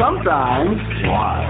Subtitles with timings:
[0.00, 0.80] Sometimes.
[0.90, 1.44] Wild.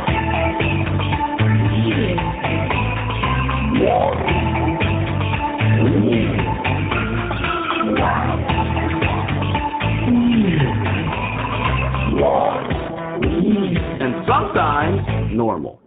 [14.01, 15.81] And sometimes normal.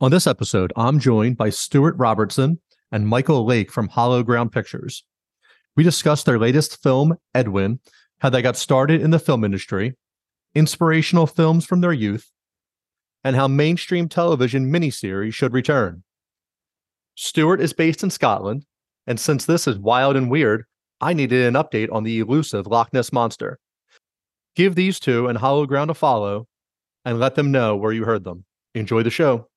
[0.00, 2.58] On this episode, I'm joined by Stuart Robertson
[2.90, 5.04] and Michael Lake from Hollow Ground Pictures.
[5.76, 7.80] We discussed their latest film, Edwin,
[8.20, 9.94] how they got started in the film industry,
[10.54, 12.30] inspirational films from their youth,
[13.22, 16.02] and how mainstream television miniseries should return.
[17.14, 18.64] Stuart is based in Scotland,
[19.06, 20.64] and since this is wild and weird,
[21.00, 23.58] I needed an update on the elusive Loch Ness Monster.
[24.56, 26.46] Give these two and Hollow Ground a follow
[27.04, 28.44] and let them know where you heard them.
[28.74, 29.48] Enjoy the show.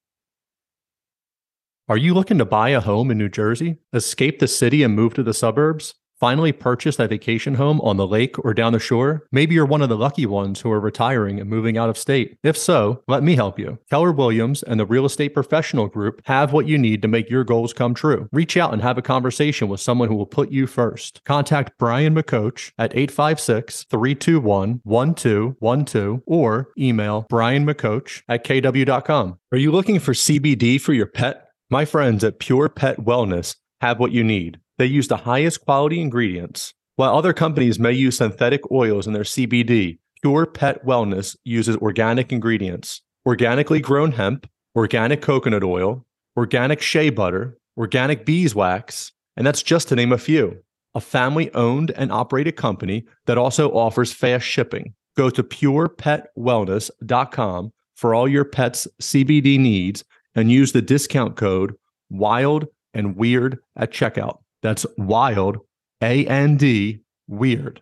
[1.90, 5.14] Are you looking to buy a home in New Jersey, escape the city and move
[5.16, 5.96] to the suburbs?
[6.24, 9.28] Finally purchase a vacation home on the lake or down the shore?
[9.34, 12.38] Maybe you're one of the lucky ones who are retiring and moving out of state.
[12.44, 13.78] If so, let me help you.
[13.90, 17.44] Keller Williams and the Real Estate Professional Group have what you need to make your
[17.44, 18.30] goals come true.
[18.32, 21.22] Reach out and have a conversation with someone who will put you first.
[21.26, 29.40] Contact Brian McCoach at 856 321 1212 or email brianmccoach at kw.com.
[29.52, 31.50] Are you looking for CBD for your pet?
[31.70, 34.62] My friends at Pure Pet Wellness have what you need.
[34.78, 36.74] They use the highest quality ingredients.
[36.96, 42.32] While other companies may use synthetic oils in their CBD, Pure Pet Wellness uses organic
[42.32, 49.88] ingredients organically grown hemp, organic coconut oil, organic shea butter, organic beeswax, and that's just
[49.90, 50.58] to name a few.
[50.96, 54.96] A family owned and operated company that also offers fast shipping.
[55.16, 60.04] Go to purepetwellness.com for all your pet's CBD needs
[60.36, 61.76] and use the discount code
[62.10, 64.38] WILD and WEIRD at checkout.
[64.64, 65.60] That's WILD,
[66.02, 67.82] A N D, WEIRD.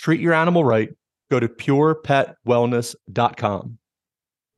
[0.00, 0.88] Treat your animal right.
[1.30, 3.78] Go to purepetwellness.com.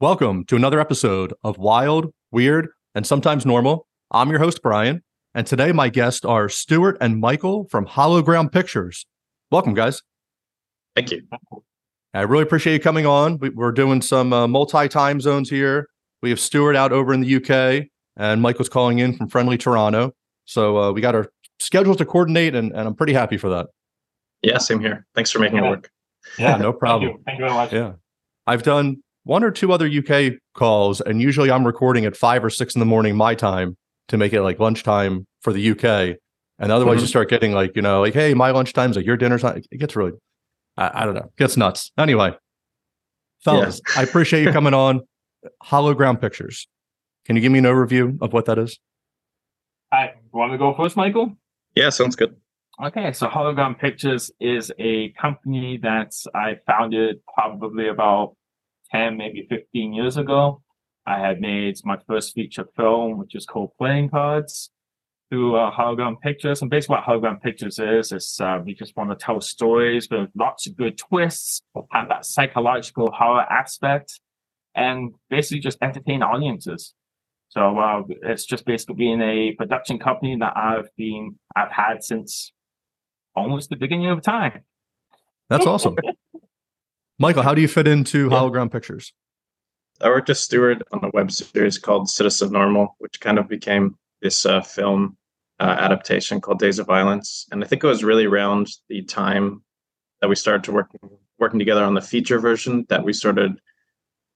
[0.01, 3.87] Welcome to another episode of Wild, Weird, and Sometimes Normal.
[4.11, 5.03] I'm your host, Brian,
[5.35, 9.05] and today my guests are Stuart and Michael from Hollow Ground Pictures.
[9.51, 10.01] Welcome, guys.
[10.97, 11.21] Thank you.
[12.15, 13.37] I really appreciate you coming on.
[13.37, 15.91] We, are doing some uh, multi time zones here.
[16.23, 17.85] We have Stuart out over in the UK,
[18.17, 20.15] and Michael's calling in from friendly Toronto.
[20.47, 23.69] So uh, we got our schedules to coordinate, and, and I'm pretty happy for that.
[24.43, 25.07] Yeah, same here.
[25.15, 25.67] Thanks for making Yeah.
[25.67, 25.91] it work.
[26.39, 27.11] Yeah, no problem.
[27.11, 27.25] Thank you.
[27.25, 27.73] Thank you very much.
[27.73, 27.93] Yeah.
[28.47, 32.51] I've done one or two other UK calls, and usually I'm recording at five or
[32.51, 33.77] six in the morning, my time,
[34.09, 36.17] to make it like lunchtime for the UK.
[36.59, 37.03] And otherwise, Mhm.
[37.03, 39.63] you start getting like, you know, like, hey, my lunchtime's like your dinner time.
[39.71, 40.13] It gets really,
[40.77, 41.91] I, I don't know, gets nuts.
[41.99, 42.35] Anyway,
[43.45, 45.01] fellas, I appreciate you coming on.
[45.63, 46.69] Hollow Ground Pictures.
[47.25, 48.79] Can you give me an overview of what that is?
[49.93, 50.15] Hi.
[50.33, 51.37] You want to go first, Michael?
[51.75, 52.37] Yeah, sounds good.
[52.83, 58.37] Okay, so Hollow Ground Pictures is a company that I founded probably about
[58.91, 60.63] 10, maybe 15 years ago.
[61.07, 64.71] I had made my first feature film, which is called Playing Cards,
[65.31, 66.61] through uh, Hollow Ground Pictures.
[66.63, 70.09] And basically, what Hollow Ground Pictures is, is uh, we just want to tell stories
[70.11, 74.21] with lots of good twists, have that psychological horror aspect,
[74.75, 76.95] and basically just entertain audiences.
[77.51, 82.53] So uh, it's just basically being a production company that I've been I've had since
[83.35, 84.63] almost the beginning of time.
[85.49, 85.97] That's awesome.
[87.19, 88.37] Michael, how do you fit into Yeah.
[88.37, 89.13] Hollow Ground Pictures?
[90.01, 93.97] I worked as Stuart on a web series called Citizen Normal, which kind of became
[94.23, 95.17] this uh, film
[95.59, 97.47] uh, adaptation called Days of Violence.
[97.51, 99.63] And I think it was really around the time
[100.21, 100.89] that we started to work
[101.39, 103.61] working together on the feature version that we started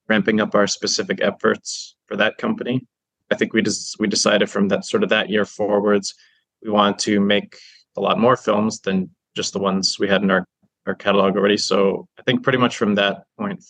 [0.08, 2.86] ramping up our specific efforts for that company.
[3.30, 6.14] I think we just we decided from that sort of that year forwards,
[6.62, 7.56] we wanted to make
[7.96, 10.46] a lot more films than just the ones we had in our
[10.86, 11.56] our catalog already.
[11.56, 13.64] So I think pretty much from that point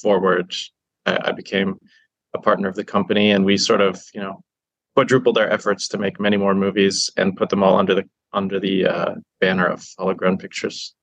[0.00, 0.52] forward,
[1.06, 1.76] I, I became
[2.34, 4.40] a partner of the company, and we sort of you know
[4.96, 8.58] quadrupled our efforts to make many more movies and put them all under the under
[8.60, 10.94] the uh, banner of Hollow Ground Pictures.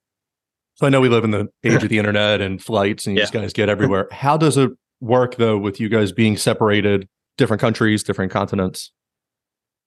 [0.75, 3.23] So I know we live in the age of the internet and flights, and you
[3.23, 3.29] Yeah.
[3.31, 4.09] guys get everywhere.
[4.11, 7.07] How does it work though with you guys being separated,
[7.37, 8.91] different countries, different continents?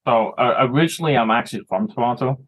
[0.06, 2.38] So uh, originally, I'm actually from Toronto.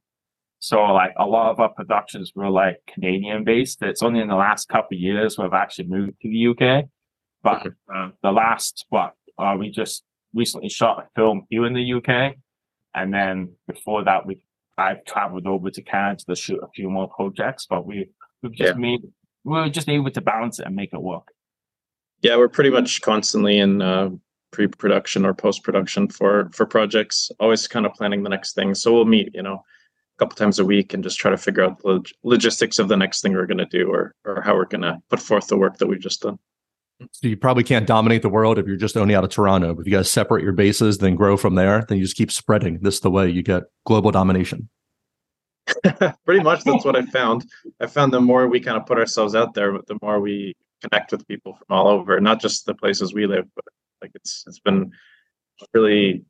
[0.61, 3.83] So like a lot of our productions were like Canadian based.
[3.83, 6.85] It's only in the last couple of years we've actually moved to the UK.
[7.43, 10.05] But uh, the last what uh, we just
[10.35, 12.35] recently shot a film here in the UK,
[12.95, 14.39] and then before that we
[14.77, 17.67] I've traveled over to Canada to shoot a few more projects.
[17.69, 18.11] But we
[18.43, 18.79] we've just Yeah.
[18.81, 19.01] made
[19.45, 21.29] we were just able to balance it and make it work.
[22.21, 24.11] Yeah, we're pretty much constantly in uh,
[24.53, 27.31] pre-production or post-production for for projects.
[27.41, 28.75] Always kind of planning the next thing.
[28.75, 31.65] So we'll meet, you know, a couple times a week and just try to figure
[31.65, 34.55] out the log- logistics of the next thing we're going to do, or or how
[34.55, 36.39] we're going to put forth the work that we've just done.
[37.13, 39.79] So you probably can't dominate the world if you're just only out of Toronto.
[39.79, 42.79] If you guys separate your bases, then grow from there, then you just keep spreading.
[42.83, 44.69] This is the way you get global domination.
[46.25, 47.45] pretty much that's what I found.
[47.81, 51.13] I found the more we kind of put ourselves out there, the more we connect
[51.13, 53.65] with people from all over, not just the places we live, but
[54.03, 54.91] like it's it's been
[55.75, 56.25] really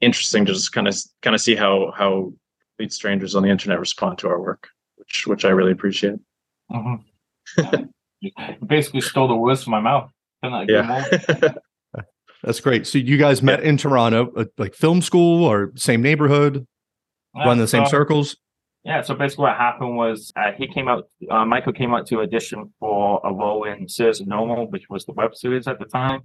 [0.00, 2.32] interesting to just kind of kind of see how how
[2.76, 6.16] complete strangers on the internet respond to our work, which which I really appreciate.
[6.70, 7.84] Mm-hmm.
[8.20, 8.30] you
[8.66, 10.10] basically stole the words from my mouth.
[10.42, 11.04] Couldn't I agree more?
[11.42, 12.02] Yeah.
[12.42, 12.86] That's great.
[12.86, 16.66] So you guys met in Toronto, uh, like film school or same neighborhood,
[17.34, 18.36] run the same so- circles.
[18.84, 22.20] Yeah, so basically what happened was uh, he came out, uh, Michael came out to
[22.20, 25.84] audition for a role in Series of Normal, which was the web series at the
[25.84, 26.22] time.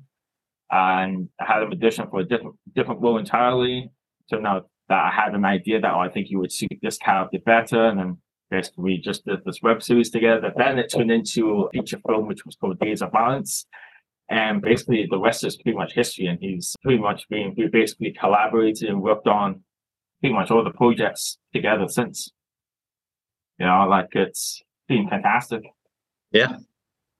[0.72, 3.90] And I had him audition for a different different role entirely.
[4.30, 6.98] Turned out that I had an idea that, oh, I think he would suit this
[6.98, 7.88] character better.
[7.88, 8.18] And then
[8.50, 10.52] basically we just did this web series together.
[10.56, 13.66] Then it turned into a feature film, which was called Days of Violence.
[14.30, 16.28] And basically the rest is pretty much history.
[16.28, 19.64] And he's pretty much been, we basically collaborated and worked on
[20.22, 22.30] pretty much all the projects together since.
[23.60, 25.64] You know, like it's been fantastic.
[26.32, 26.58] Yeah.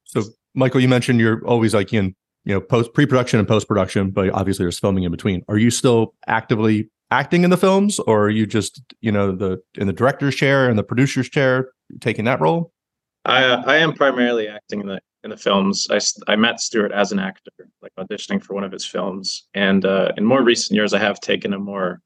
[0.06, 0.24] So
[0.54, 4.64] Michael, you mentioned you're always like in, you know, post pre-production and post-production, but obviously
[4.66, 5.44] there's filming in between.
[5.48, 9.62] Are you still actively acting in the films or are you just, you know, the
[9.76, 11.70] in the director's chair and the producer's chair
[12.02, 12.72] taking that role?
[13.26, 15.88] I uh, I am primarily acting in the in the films.
[15.90, 16.00] i
[16.32, 17.52] i met Stuart as an actor,
[17.82, 21.20] like auditioning for one of his films, and uh, in more recent years, I have
[21.22, 22.02] taken a more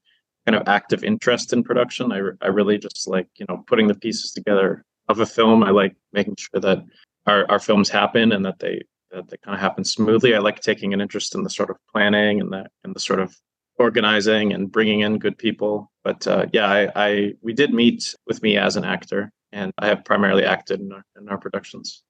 [0.46, 2.12] kind of active interest in production.
[2.12, 5.64] I I really just like you know putting the pieces together of a film.
[5.64, 6.84] I like making sure that
[7.26, 10.34] our our films happen and that they that they kind of happens smoothly.
[10.34, 13.20] I like taking an interest in the sort of planning and the and the sort
[13.20, 13.36] of
[13.78, 15.90] organizing and bringing in good people.
[16.04, 19.86] But uh, yeah, I, I we did meet with me as an actor, and I
[19.86, 22.02] have primarily acted in our, in our productions.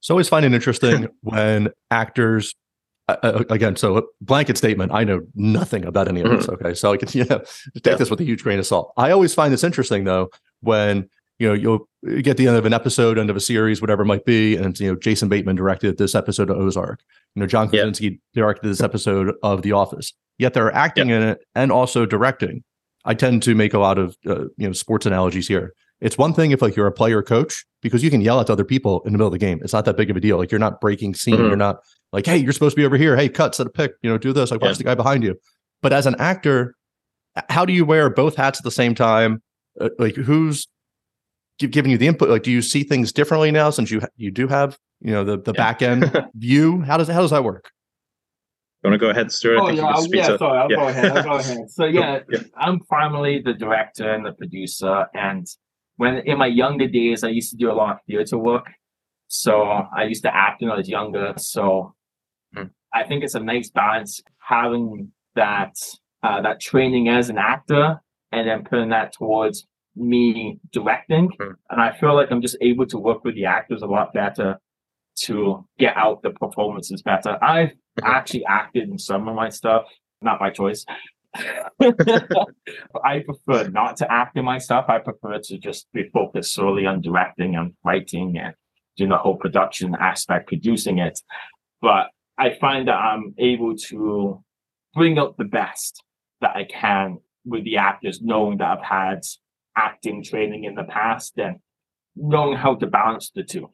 [0.00, 2.54] So I always find it interesting when actors,
[3.08, 6.48] uh, uh, again, so a blanket statement, I know nothing about any of this.
[6.48, 6.74] Okay.
[6.74, 7.38] So I can, you know,
[7.74, 7.94] take Yeah.
[7.96, 8.92] this with a huge grain of salt.
[8.96, 10.30] I always find this interesting though,
[10.60, 11.08] when,
[11.40, 11.87] you know, you'll
[12.22, 14.56] get the end of an episode, end of a series, whatever it might be.
[14.56, 17.00] And, you know, Jason Bateman directed this episode of Ozark.
[17.34, 17.68] You know, John.
[17.68, 20.12] Krasinski directed this episode of The Office.
[20.38, 22.62] Yet they're acting in it and also directing.
[23.04, 25.72] I tend to make a lot of, uh, you know, sports analogies here.
[26.00, 28.64] It's one thing if like you're a player coach because you can yell at other
[28.64, 29.58] people in the middle of the game.
[29.64, 30.36] It's not that big of a deal.
[30.38, 31.34] Like you're not breaking scene.
[31.36, 31.48] Mhm.
[31.48, 31.80] You're not
[32.12, 33.16] like, hey, you're supposed to be over here.
[33.16, 33.94] Hey, cut, set a pick.
[34.02, 34.52] You know, do this.
[34.52, 34.76] Like watch Yeah.
[34.78, 35.34] the guy behind you.
[35.82, 36.76] But as an actor,
[37.48, 39.42] how do you wear both hats at the same time?
[39.80, 40.68] Uh, like who's
[41.58, 42.28] gi- giving you the input?
[42.28, 45.36] Like, do you see things differently now since you you do have you know the
[45.38, 45.62] the Yeah.
[45.64, 46.80] back end view?
[46.82, 47.70] How does how does that work?
[48.82, 49.58] You want to go ahead, Stuart?
[49.58, 50.28] I Oh think you yeah, can speak yeah.
[50.28, 50.76] to- Sorry, I'll yeah.
[50.76, 51.12] go ahead.
[51.12, 51.70] I'll go ahead.
[51.70, 52.38] So yeah, Yeah.
[52.56, 55.06] I'm primarily the director and the producer.
[55.14, 55.46] And
[55.96, 58.66] when in my younger days, I used to do a lot of theater work.
[59.26, 61.34] So I used to act when I was younger.
[61.38, 61.94] So
[62.54, 62.68] Hmm.
[62.94, 65.74] I think it's a nice balance having that
[66.22, 68.00] uh, that training as an actor
[68.32, 69.66] and then putting that towards
[69.98, 71.30] me directing.
[71.40, 71.52] Hmm.
[71.70, 74.58] And I feel like I'm just able to work with the actors a lot better
[75.22, 77.36] to get out the performances better.
[77.42, 78.04] I've Mhm.
[78.04, 79.84] actually acted in some of my stuff,
[80.22, 80.84] not by choice.
[81.84, 84.86] I prefer not to act in my stuff.
[84.88, 88.54] I prefer to just be focused solely on directing and writing and
[88.96, 91.20] doing the whole production aspect, producing it.
[91.80, 94.42] But I find that I'm able to
[94.94, 96.02] bring out the best
[96.40, 99.20] that I can with the actors, knowing that I've had
[99.78, 101.56] acting training in the past and
[102.16, 103.70] knowing how to balance the two.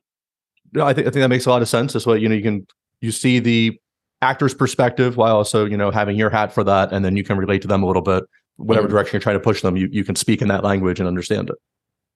[0.73, 1.93] No, I think I think that makes a lot of sense.
[1.93, 2.67] This way, you know, you can
[3.01, 3.79] you see the
[4.23, 7.37] actor's perspective while also you know having your hat for that, and then you can
[7.39, 8.25] relate to them a little bit.
[8.57, 8.91] Whatever Mhm.
[8.91, 11.51] direction you're trying to push them, you you can speak in that language and understand
[11.51, 11.57] it.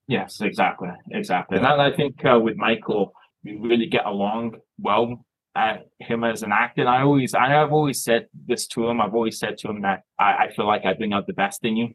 [0.06, 1.58] Yes, exactly, exactly.
[1.58, 3.12] And I think uh, with Michael,
[3.44, 5.24] we really get along well.
[5.56, 9.00] Uh, him as an actor, and I always, I have always said this to him.
[9.00, 11.64] I've always said to him that I, I feel like I bring out the best
[11.64, 11.88] in you.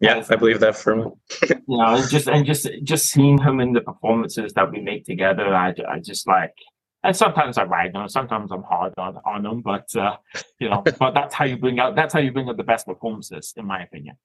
[0.00, 1.10] Yeah, I believe that firmly.
[1.42, 5.04] You know, and just and just just seeing him in the performances that we make
[5.04, 6.54] together, I, I just like.
[7.04, 10.16] And sometimes I ride on, sometimes I'm hard on on them, but uh,
[10.60, 12.86] you know, but that's how you bring out that's how you bring out the best
[12.86, 14.16] performances, in my opinion.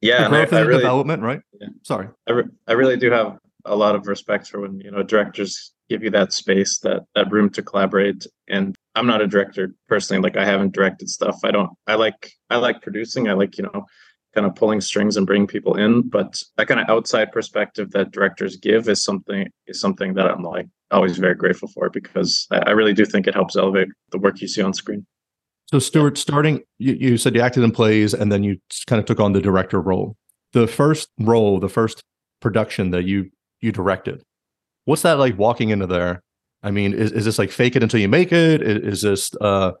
[0.00, 1.40] Yeah, and I, growth I and really, development, right?
[1.60, 1.68] Yeah.
[1.82, 2.08] Sorry.
[2.26, 5.72] I, re- I really do have a lot of respect for when you know directors
[5.90, 8.26] give you that space, that that room to collaborate.
[8.48, 11.40] And I'm not a director personally; like I haven't directed stuff.
[11.44, 11.70] I don't.
[11.86, 13.28] I like I like producing.
[13.28, 13.84] I like you know,
[14.34, 16.02] kind of pulling strings and bringing people in.
[16.02, 20.42] But that kind of outside perspective that directors give is something is something that I'm
[20.42, 24.40] like always very grateful for because I, really do think it helps elevate the work
[24.40, 25.06] you see on screen.
[25.66, 29.06] So, Stuart, starting, you, you said you acted in plays and then you kind of
[29.06, 30.16] took on the director role.
[30.52, 32.02] The first role, the first
[32.40, 34.22] production that you you directed,
[34.84, 36.22] what's that like walking into there?
[36.62, 38.62] I mean, is, is this like fake it until you make it?
[38.62, 39.72] Is, is this, uh,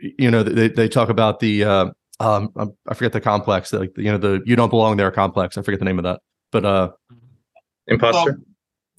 [0.00, 1.90] you know, they, they talk about the, uh,
[2.20, 5.56] um, um, I forget the complex, like, you know, the you don't belong there complex.
[5.58, 6.20] I forget the name of that.
[6.52, 6.90] But, uh,
[7.88, 8.40] Imposter.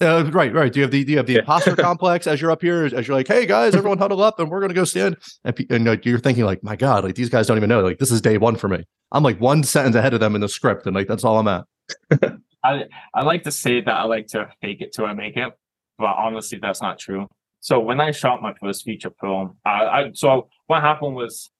[0.00, 0.72] uh, right, right.
[0.72, 1.38] Do you have the do you have the Yeah.
[1.40, 2.84] imposter complex as you're up here?
[2.84, 5.16] As you're like, hey guys, everyone huddle up, and we're gonna go stand.
[5.44, 7.80] And, pe- and like, you're thinking like, my god, like these guys don't even know.
[7.80, 8.84] Like this is day one for me.
[9.12, 11.48] I'm like one sentence ahead of them in the script, and like that's all I'm
[11.48, 11.64] at.
[12.64, 15.52] I I like to say that I like to fake it till I make it,
[15.98, 17.28] but honestly, that's not true.
[17.60, 21.50] So when I shot my first feature film, I, I so what happened was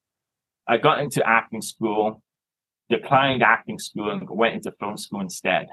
[0.67, 2.23] I got into acting school,
[2.89, 5.67] declined acting school, and went into film school instead.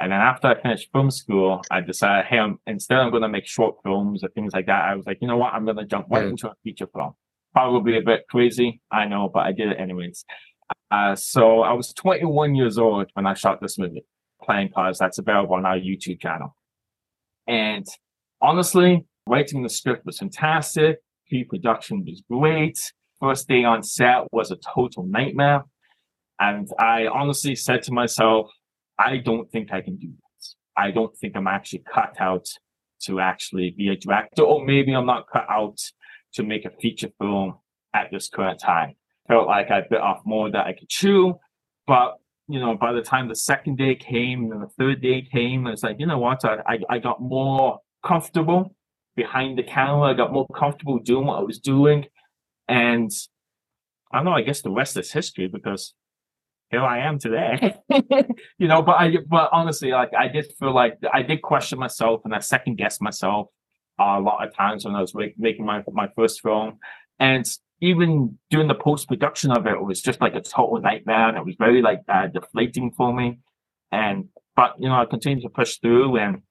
[0.00, 3.28] And then after I finished film school, I decided, hey, I'm, instead I'm going to
[3.28, 4.84] make short films or things like that.
[4.84, 5.54] I was like, you know what?
[5.54, 7.12] I'm going to jump right into a feature film.
[7.52, 10.24] Probably a bit crazy, I know, but I did it anyways.
[10.90, 14.04] Uh, so I was 21 years old when I shot this movie,
[14.42, 14.98] Playing Cards.
[14.98, 16.56] That's available on our YouTube channel.
[17.46, 17.86] And
[18.40, 20.98] honestly, writing the script was fantastic.
[21.28, 22.78] Pre-production was great.
[23.24, 25.64] First day on set was a total nightmare.
[26.38, 28.50] And I honestly said to myself,
[28.98, 30.56] I don't think I can do this.
[30.76, 32.46] I don't think I'm actually cut out
[33.04, 35.78] to actually be a director, or maybe I'm not cut out
[36.34, 37.54] to make a feature film
[37.94, 38.92] at this current time.
[39.26, 41.38] Felt like I bit off more that I could chew,
[41.86, 42.16] but
[42.46, 45.82] you know, by the time the second day came and the third day came, it's
[45.82, 46.44] like, you know what?
[46.44, 48.76] I, I, I got more comfortable
[49.16, 50.10] behind the camera.
[50.10, 52.04] I got more comfortable doing what I was doing.
[52.68, 53.10] And
[54.12, 55.94] I don't know, I guess the rest is history because
[56.70, 57.76] here I am today.
[58.58, 62.22] you know, but I, but honestly, like I did feel like I did question myself
[62.24, 63.48] and I second guessed myself
[63.98, 66.78] uh, a lot of times when I was make, making my, my first film.
[67.18, 67.46] And
[67.80, 71.28] even doing the post production of it, it was just like a total nightmare.
[71.28, 73.38] And it was very like uh, deflating for me.
[73.92, 76.42] And, but, you know, I continued to push through and,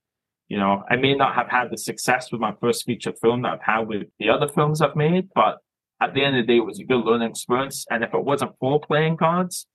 [0.47, 3.53] you know, I may not have had the success with my first feature film that
[3.53, 5.57] I've had with the other films I've made, but
[6.03, 7.85] at the end of the day, it was a good learning experience.
[7.89, 9.67] And if it wasn't for playing cards,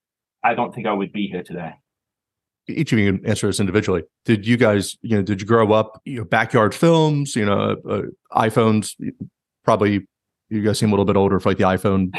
[0.43, 1.73] I don't think I would be here today.
[2.67, 4.03] Each of you can answer this individually.
[4.25, 7.75] Did you guys, you know, did you grow up, you know, backyard films, you know,
[7.89, 8.93] uh, iPhones?
[9.63, 10.07] Probably,
[10.49, 12.11] you guys seem a little bit older for like the iPhone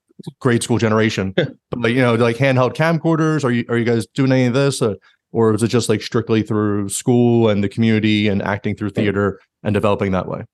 [0.40, 1.32] grade school generation.
[1.36, 3.44] but like, you know, like handheld camcorders.
[3.44, 4.94] Are you are you guys doing any of this, uh,
[5.30, 9.40] or is it just like strictly through school and the community and acting through theater
[9.62, 10.44] and developing that way?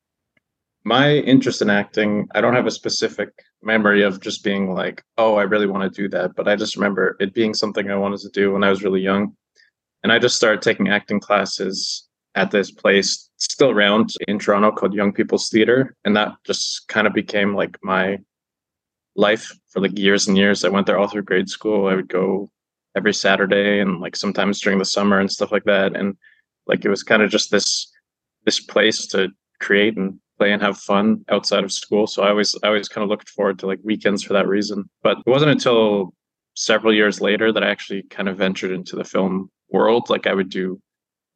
[0.85, 3.31] My interest in acting, I don't have a specific
[3.63, 6.35] memory of just being like, oh, I really want to do that.
[6.37, 9.01] But I just remember it being something I wanted to do when I was really
[9.01, 9.35] young.
[10.03, 14.93] And I just started taking acting classes at this place still around in Toronto called
[14.93, 15.97] Young People's Theater.
[16.05, 18.19] And that just kind of became like my
[19.17, 20.65] life for like years and years.
[20.65, 21.87] I went there all through grade school.
[21.87, 22.51] I would go
[22.95, 25.97] every Saturday and like sometimes during the summer and stuff like that.
[25.97, 26.17] And
[26.67, 27.91] like it was kind of just this
[28.45, 32.07] this place to create and play and have fun outside of school.
[32.07, 34.89] So I always I always kind of looked forward to like weekends for that reason.
[35.03, 36.15] But it wasn't until
[36.55, 40.11] several years later that I actually kind of ventured into the film world.
[40.11, 40.81] Like I would do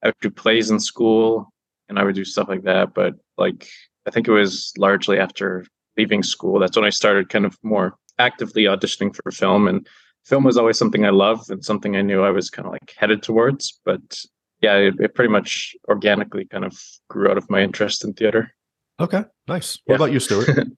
[0.02, 1.52] I would do plays in school
[1.88, 2.94] and I would do stuff like that.
[2.94, 3.68] But like
[4.06, 6.58] I think it was largely after leaving school.
[6.58, 9.68] That's when I started kind of more actively auditioning for film.
[9.68, 9.86] And
[10.24, 12.94] film was always something I loved and something I knew I was kind of like
[12.96, 13.78] headed towards.
[13.84, 14.20] But
[14.60, 18.52] yeah, it, it pretty much organically kind of grew out of my interest in theater.
[19.00, 19.78] Okay, nice.
[19.84, 19.96] What Yeah.
[19.96, 20.48] about you, Stuart?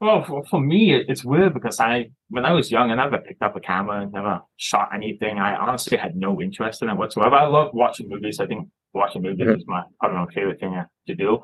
[0.00, 3.18] Well, for, for me, it, it's weird because I, when I was young, I never
[3.18, 5.38] picked up a camera, and never shot anything.
[5.38, 7.34] I honestly had no interest in it whatsoever.
[7.36, 8.38] I love watching movies.
[8.40, 9.56] I think watching movies Mhm.
[9.58, 11.40] is my, I don't know, favorite thing to do.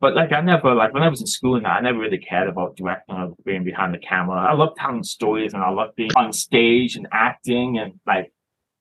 [0.00, 2.48] But like, I never, like, when I was in school and I never really cared
[2.48, 4.36] about directing or being behind the camera.
[4.36, 8.32] I love telling stories and I love being on stage and acting and like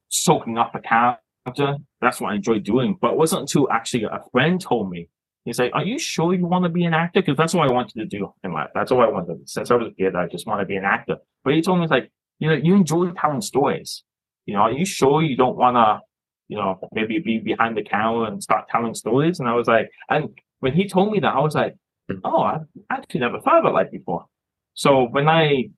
[0.10, 1.78] soaking up a character.
[2.02, 2.98] That's what I enjoy doing.
[3.02, 5.10] But it wasn't until actually a friend told me,
[5.48, 7.22] he's like, Are you sure you want to be an actor?
[7.22, 8.70] Because that's what I wanted to do in life.
[8.74, 9.48] That's all I wanted.
[9.50, 11.18] Since I was a kid, I just want to be an actor.
[11.44, 14.04] But he told me, like, you know, you enjoy telling stories.
[14.46, 16.00] You know, are you sure you don't want to,
[16.48, 19.40] you know, maybe be behind the camera and start telling stories?
[19.40, 21.76] And I was like, and when he told me that, I was like,
[22.24, 24.26] oh, I actually never thought about like before.
[24.74, 25.70] So when I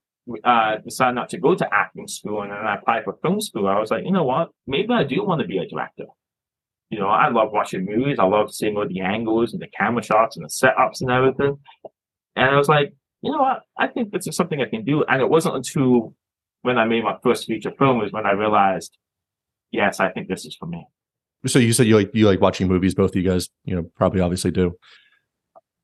[0.44, 3.68] uh, decided not to go to acting school and then I applied for film school,
[3.68, 4.50] I was like, you know what?
[4.68, 6.06] Maybe I do want to be a director.
[6.90, 8.18] You know, I love watching movies.
[8.20, 11.60] I love seeing all the angles and the camera shots and the setups and everything.
[12.36, 13.62] And I was like, you know what?
[13.78, 15.04] I think this is something I can do.
[15.04, 16.16] And it wasn't until
[16.62, 18.98] when I made my first feature film was when I realized,
[19.72, 20.86] yes, I think this is for me.
[21.46, 22.96] So you said you like you like watching movies.
[22.96, 24.78] Both of you guys, you know, probably obviously do.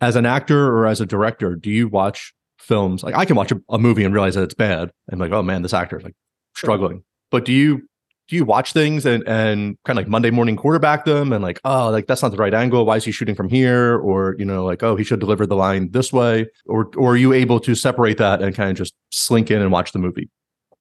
[0.02, 3.04] As an actor or as a director, do you watch films?
[3.04, 5.44] Like I can watch a, a movie and realize that it's bad, and like, oh
[5.44, 6.16] man, this actor is like
[6.56, 7.04] struggling.
[7.32, 7.88] But do you
[8.28, 11.60] do you watch things and and kind of like Monday morning quarterback them and like,
[11.64, 12.86] oh, like that's not the right angle.
[12.86, 13.98] Why is he shooting from here?
[14.00, 16.48] Or you know, like, oh, he should deliver the line this way.
[16.66, 19.72] Or or are you able to separate that and kind of just slink in and
[19.72, 20.30] watch the movie?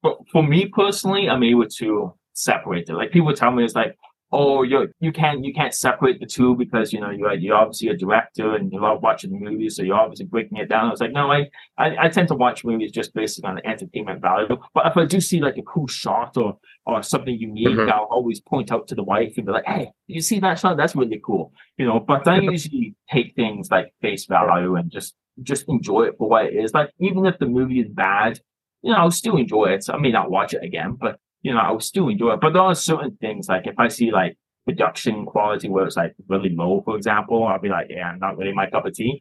[0.02, 2.94] But for me personally, I'm able to separate it.
[2.94, 3.96] Like people tell me, it's like,
[4.36, 7.88] oh, you you can't you can't separate the two because you know you're you're obviously
[7.88, 10.88] a director and you love watching movies, so you're obviously breaking it down.
[10.88, 11.40] I was like, no, I,
[11.78, 14.56] I I tend to watch movies just based on the entertainment value.
[14.74, 17.90] But if I do see like a cool shot or or something unique, Mhm.
[17.90, 20.76] I'll always point out to the wife and be like, hey, you see that shot?
[20.76, 21.52] That's really cool.
[21.78, 26.14] You know, but I usually take things like face value and just just enjoy it
[26.18, 26.74] for what it is.
[26.74, 28.40] Like even if the movie is bad,
[28.82, 29.84] you know, I'll still enjoy it.
[29.84, 32.40] So I may not watch it again, but you know, I will still enjoy it.
[32.40, 34.36] But there are certain things like if I see like
[34.66, 38.52] production quality where it's like really low, for example, I'll be like, yeah, not really
[38.52, 39.20] my cup of tea.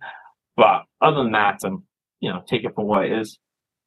[0.57, 1.83] But other than that, I'm
[2.21, 3.37] you know, take it for what it is.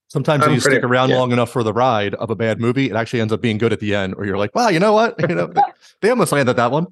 [0.08, 1.16] Sometimes I'm when you pretty- stick around yeah.
[1.18, 3.72] long enough for the ride of a bad movie, it actually ends up being good
[3.72, 4.14] at the end.
[4.16, 5.16] Or you're like, wow, you know what?
[5.28, 5.52] You know,
[6.02, 6.86] they almost landed that one.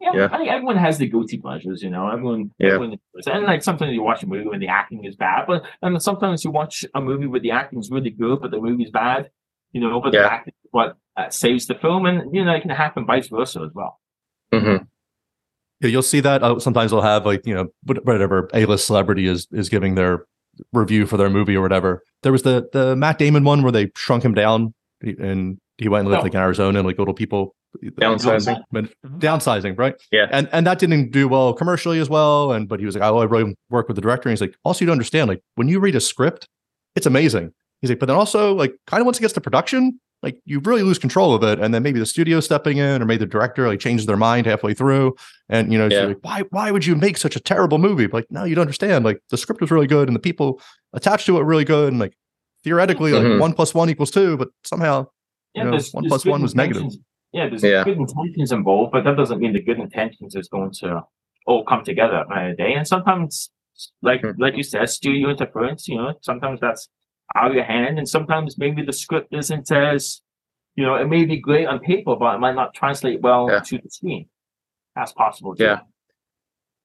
[0.00, 0.28] Yeah, Yeah.
[0.32, 2.08] I think everyone has the guilty pleasures, you know.
[2.10, 2.74] Everyone, Yeah.
[2.74, 6.02] everyone, and like sometimes you watch a movie when the acting is bad, but and
[6.02, 9.30] sometimes you watch a movie where the acting is really good, but the movie's bad,
[9.72, 10.00] you know.
[10.00, 10.22] But Yeah.
[10.22, 13.28] the acting is what uh, saves the film, and you know it can happen vice
[13.28, 13.98] versa as well.
[14.52, 14.76] hmm
[15.80, 16.42] Yeah, you'll see that.
[16.42, 20.24] Uh, sometimes they'll have like you know whatever a list celebrity is is giving their
[20.72, 22.02] review for their movie or whatever.
[22.22, 26.00] There was the the Matt Damon one where they shrunk him down and he went
[26.02, 26.24] and lived Oh.
[26.24, 27.54] like in Arizona and like little people
[28.00, 28.60] Downsizing.
[29.04, 29.94] downsizing, right?
[30.10, 30.26] Yeah.
[30.32, 32.52] And and that didn't do well commercially as well.
[32.52, 34.28] And but he was like, oh, I really work with the director.
[34.28, 36.48] And he's like, also you don't understand, like when you read a script,
[36.96, 37.52] it's amazing.
[37.80, 40.60] He's like, but then also like kind of once it gets to production, like you
[40.60, 41.58] really lose control of it.
[41.58, 44.46] And then maybe the studio stepping in or maybe the director like changes their mind
[44.46, 45.14] halfway through.
[45.48, 46.06] And you know, Yeah.
[46.06, 48.06] like, why why would you make such a terrible movie?
[48.06, 49.04] But, like, no, you don't understand.
[49.04, 50.60] Like the script was really good and the people
[50.92, 51.88] attached to it were really good.
[51.92, 52.14] And like
[52.64, 53.40] theoretically, like Mhm.
[53.40, 55.06] one plus one equals two, but somehow
[55.54, 56.92] Yeah, know, there's, one there's one was negative.
[57.32, 57.82] Yeah, there's Yeah.
[57.84, 61.02] good intentions involved, but that doesn't mean the good intentions is going to
[61.46, 62.74] all come together at the end of the day.
[62.74, 63.50] And sometimes,
[64.02, 64.32] like Hmm.
[64.38, 65.88] like you said, studio interference.
[65.88, 66.88] You know, sometimes that's
[67.34, 70.20] out of your hand, and sometimes maybe the script isn't as,
[70.74, 73.60] you know, it may be great on paper, but it might not translate well Yeah.
[73.60, 74.28] to the screen.
[74.96, 75.54] That's possible.
[75.54, 75.64] Too.
[75.64, 75.80] Yeah.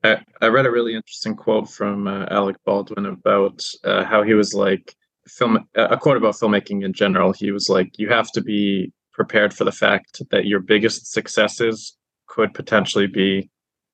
[0.03, 4.35] I, I read a really interesting quote from uh, Alec Baldwin about uh, how he
[4.35, 4.95] was like
[5.27, 7.33] film a quote about filmmaking in general.
[7.33, 11.97] He was like, you have to be prepared for the fact that your biggest successes
[12.27, 13.49] could potentially be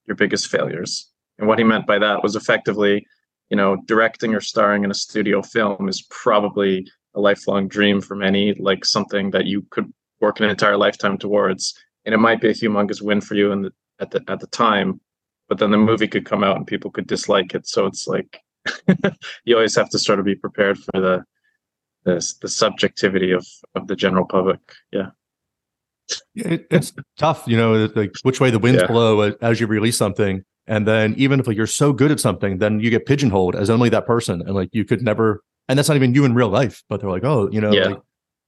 [0.08, 1.10] your biggest failures.
[1.40, 3.06] And what he meant by that was effectively,
[3.52, 8.16] you know, directing or starring in a studio film is probably a lifelong dream for
[8.16, 11.74] many, like something that you could work an entire lifetime towards.
[12.06, 14.48] And it might be a humongous win for you in the, at the at the
[14.48, 15.02] time,
[15.50, 17.68] but then the movie could come out and people could dislike it.
[17.68, 18.40] So it's like
[19.44, 21.24] you always have to sort of be prepared for the
[22.06, 24.60] the, the subjectivity of of the general public.
[24.92, 25.10] Yeah.
[26.36, 28.88] it, it's tough, you know, like which way the winds Yeah.
[28.88, 30.44] blow as- as you release something.
[30.72, 33.70] And then even if like you're so good at something, then you get pigeonholed as
[33.70, 34.42] only that person.
[34.42, 37.10] And like you could never, and that's not even you in real life, but they're
[37.10, 37.88] like, oh, you know, Yeah.
[37.90, 38.00] like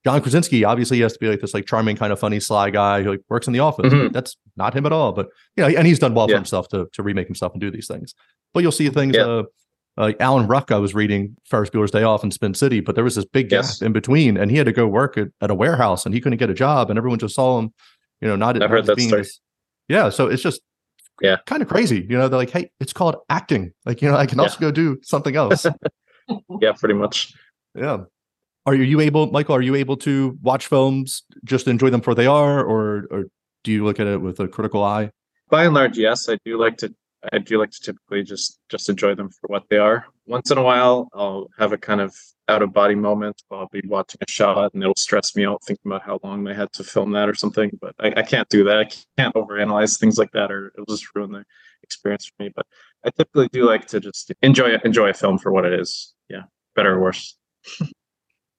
[0.06, 3.02] John Krasinski obviously has to be like this like charming, kind of funny, sly guy
[3.02, 3.92] who like works in the office.
[3.92, 4.12] Mhm.
[4.12, 5.12] That's not him at all.
[5.12, 6.34] But you know, and he's done well Yeah.
[6.36, 8.14] for himself to to remake himself and do these things.
[8.54, 9.26] But you'll see things Yeah.
[9.26, 9.42] uh
[9.96, 13.04] like Alan Ruck, I was reading Ferris Bueller's Day Off in Spin City, but there
[13.04, 13.80] was this big gap Yes.
[13.82, 16.38] in between, and he had to go work at, at a warehouse, and he couldn't
[16.38, 17.72] get a job, and everyone just saw him,
[18.20, 18.56] you know, not.
[18.56, 19.22] I've not heard that being story.
[19.22, 19.40] this-
[19.88, 20.60] yeah, so it's just
[21.20, 21.36] Yeah.
[21.46, 22.28] kind of crazy, you know.
[22.28, 23.72] They're like, hey, it's called acting.
[23.86, 24.44] Like, you know, I can Yeah.
[24.44, 25.66] also go do something else.
[26.60, 27.34] Yeah, pretty much.
[27.74, 28.04] yeah.
[28.66, 29.54] Are you able, Michael?
[29.56, 33.24] Are you able to watch films just enjoy them for what they are, or or
[33.62, 35.10] do you look at it with a critical eye?
[35.50, 36.94] By and large, yes, I do like to.
[37.32, 40.06] I do like to typically just just enjoy them for what they are.
[40.26, 42.14] Once in a while, I'll have a kind of
[42.48, 43.42] out of body moment.
[43.50, 46.54] I'll be watching a shot and it'll stress me out thinking about how long they
[46.54, 47.70] had to film that or something.
[47.80, 48.78] But I, I can't do that.
[48.78, 51.44] I can't overanalyze things like that, or it'll just ruin the
[51.82, 52.50] experience for me.
[52.54, 52.66] But
[53.04, 56.14] I typically do like to just enjoy enjoy a film for what it is.
[56.28, 56.42] Yeah,
[56.74, 57.36] better or worse.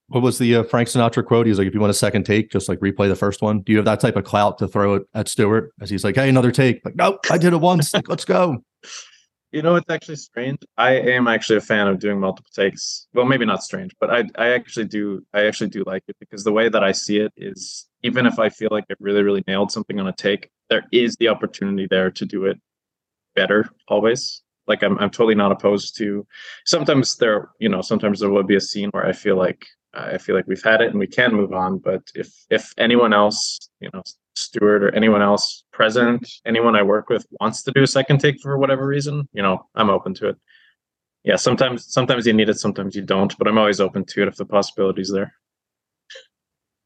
[0.09, 1.47] What was the uh, Frank Sinatra quote?
[1.47, 3.61] He's like, if you want a second take, just like replay the first one.
[3.61, 6.13] Do you have that type of clout to throw it at Stuart as he's like,
[6.13, 6.85] hey, another take?
[6.85, 7.91] Like, nope, I did it once.
[7.91, 8.63] Like, let's go.
[9.55, 10.59] You know, it's actually strange.
[10.77, 13.07] I am actually a fan of doing multiple takes.
[13.13, 16.43] Well, maybe not strange, but I I actually do I actually do like it because
[16.43, 19.45] the way that I see it is even if I feel like I really really
[19.47, 22.57] nailed something on a take, there is the opportunity there to do it
[23.33, 24.43] better always.
[24.67, 26.27] Like I'm I'm totally not opposed to.
[26.65, 30.17] Sometimes there, you know, sometimes there will be a scene where I feel like I
[30.17, 31.77] feel like we've had it and we can move on.
[31.77, 34.03] But if if anyone else, you know,
[34.35, 38.39] Stuart or anyone else present, anyone I work with wants to do a second take
[38.41, 40.37] for whatever reason, you know, I'm open to it.
[41.23, 44.27] Yeah, sometimes sometimes you need it, sometimes you don't, but I'm always open to it
[44.27, 45.33] if the possibility's there.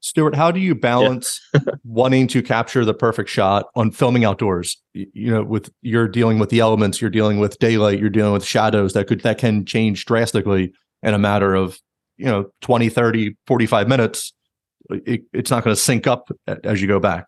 [0.01, 1.41] Stuart, how do you balance
[1.83, 4.77] wanting to capture the perfect shot on filming outdoors?
[4.93, 8.45] You know, with you're dealing with the elements, you're dealing with daylight, you're dealing with
[8.45, 10.71] shadows that could that can change drastically
[11.03, 11.79] in a matter of,
[12.17, 14.33] you know, 20, 30, 45 minutes.
[14.89, 16.29] It, it's not going to sync up
[16.63, 17.25] as you go back.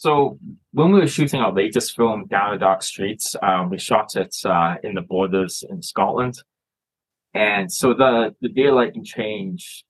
[0.00, 0.38] So
[0.72, 4.34] when we were shooting our latest film, Down the Dark Streets, um, we shot it
[4.46, 6.42] uh, in the borders in Scotland,
[7.34, 9.84] and so the the daylight can change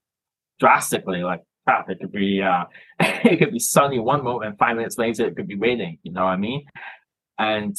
[0.59, 1.23] drastically.
[1.23, 2.65] Like traffic could be uh,
[2.99, 5.99] it could be sunny one moment, and five minutes later it could be raining.
[6.03, 6.65] You know what I mean?
[7.39, 7.77] And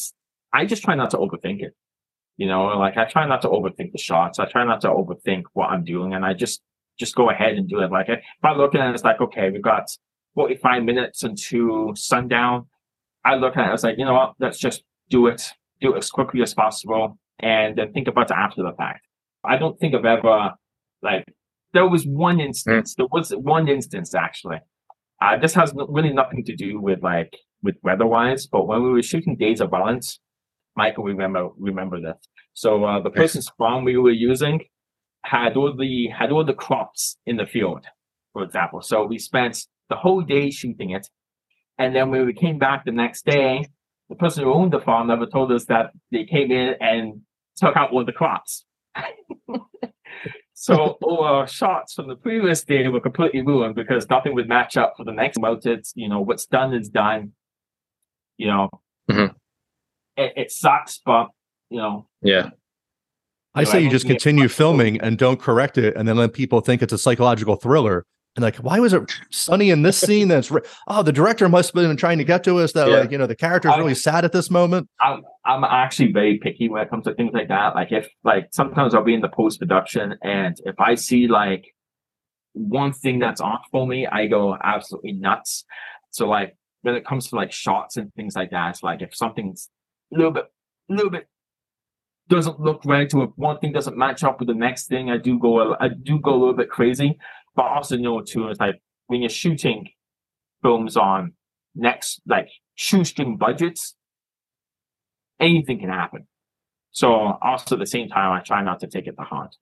[0.54, 1.76] I just try not to overthink it.
[2.38, 4.40] You know, like I try not to overthink the shots.
[4.40, 6.62] I try not to overthink what I'm doing, and I just
[6.98, 7.92] just go ahead and do it.
[7.92, 9.90] Like if I'm looking at it, it's like okay, we've got
[10.36, 12.68] 45 minutes until sundown.
[13.24, 15.44] I look at it, I was like, you know what, let's just do it,
[15.82, 19.06] do it as quickly as possible, and then think about it after the fact.
[19.44, 20.52] I don't think I've ever,
[21.02, 21.26] like,
[21.74, 24.58] there was one instance, there was one instance actually.
[25.22, 28.90] Uh, this has really nothing to do with like, with weather wise, but when we
[28.90, 30.20] were shooting Days of Violence,
[30.76, 32.18] Michael remember, remember this.
[32.54, 34.62] So, uh, the person's farm we were using
[35.24, 37.86] had all the, had all the crops in the field,
[38.34, 38.82] for example.
[38.82, 41.08] So we spent the whole day shooting it.
[41.78, 43.68] And then when we came back the next day,
[44.10, 47.22] the person who owned the farm never told us that they came in and
[47.58, 48.66] took out all the crops.
[50.54, 54.78] so all our shots from the previous day were completely ruined because nothing would match
[54.78, 55.86] up for the next melted.
[55.96, 57.34] You know, what's done is done.
[58.38, 58.70] You know,
[59.10, 59.36] Mhm.
[60.18, 61.28] it, it sucks, but
[61.70, 62.50] you know, Yeah.
[63.54, 66.62] I say I you just continue filming and don't correct it, and then let people
[66.62, 68.06] think it's a psychological thriller.
[68.38, 70.30] And like, why was it sunny in this scene?
[70.30, 73.00] That's re- oh, the director must have been trying to get to us that Yeah.
[73.00, 74.88] like you know the character's I- really sad at this moment.
[75.02, 77.76] I'm I'm actually very picky when it comes to things like that.
[77.76, 81.66] Like if like sometimes I'll be in the post production and if I see like
[82.54, 85.66] one thing that's off for me, I go absolutely nuts.
[86.12, 89.14] So like when it comes to like shots and things like that, it's like if
[89.16, 89.70] something's
[90.14, 90.46] a little bit
[90.90, 91.28] a little bit
[92.30, 95.18] doesn't look right or if one thing doesn't match up with the next thing, I
[95.18, 97.18] do go i do go a little bit crazy.
[97.56, 99.90] But also know too, it's like when you're shooting
[100.64, 101.34] films on
[101.76, 103.96] next like shoestring budgets,
[105.40, 106.28] anything can happen.
[106.92, 109.56] So also at the same time, I try not to take it to heart.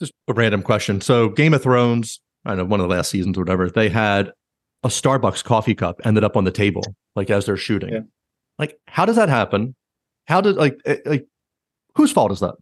[0.00, 1.00] Just a random question.
[1.00, 4.32] So Game of Thrones, I know one of the last seasons or whatever, they had
[4.84, 6.82] a Starbucks coffee cup ended up on the table
[7.16, 7.92] like as they're shooting.
[7.92, 8.00] Yeah.
[8.58, 9.74] Like, how does that happen?
[10.26, 11.26] How did like eh, like
[11.94, 12.54] whose fault is that?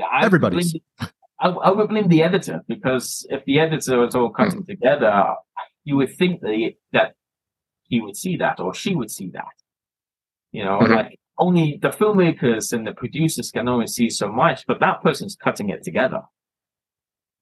[0.00, 0.72] I Everybody's.
[0.72, 5.34] blame- I, I would blame the editor because if the editor was all cutting together,
[5.84, 7.14] you would think that he, that
[7.88, 9.54] he would see that or she would see that.
[10.52, 10.96] You know, Mhm.
[10.96, 15.36] like only the filmmakers and the producers can only see so much, but that person's
[15.36, 16.22] cutting it together.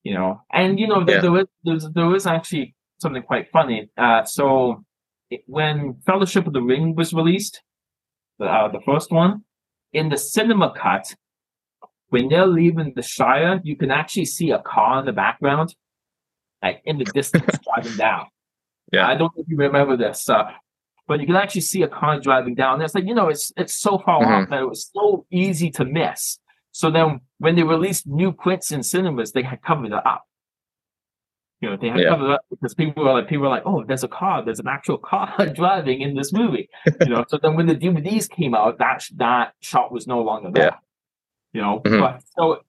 [0.05, 1.23] You know, and you know there, Yeah.
[1.23, 1.33] there
[1.75, 3.91] was there was actually something quite funny.
[3.97, 4.85] Uh, so
[5.31, 7.63] it, when Fellowship of the Ring was released,
[8.39, 9.43] the uh, the first one,
[9.93, 11.15] in the cinema cut,
[12.11, 15.75] when they're leaving the Shire, you can actually see a car in the background,
[16.62, 18.27] like in the distance driving down.
[18.92, 19.07] Yeah.
[19.07, 20.51] I don't know if you remember this, uh,
[21.07, 22.81] but you can actually see a car driving down.
[22.81, 24.42] It's like you know, it's it's so far Mhm.
[24.44, 26.38] off that it was so easy to miss.
[26.73, 30.25] So then, when they released new quits in cinemas, they had covered it up.
[31.61, 32.11] You know, they had Yeah.
[32.11, 34.44] covered it up because people were like, people were like, "Oh, there's a car.
[34.44, 36.68] There's an actual car driving in this movie."
[37.01, 40.51] You know, so then when the DVDs came out, that that shot was no longer
[40.51, 40.64] there.
[40.64, 40.77] Yeah.
[41.53, 42.01] You know, Mhm.
[42.01, 42.61] but so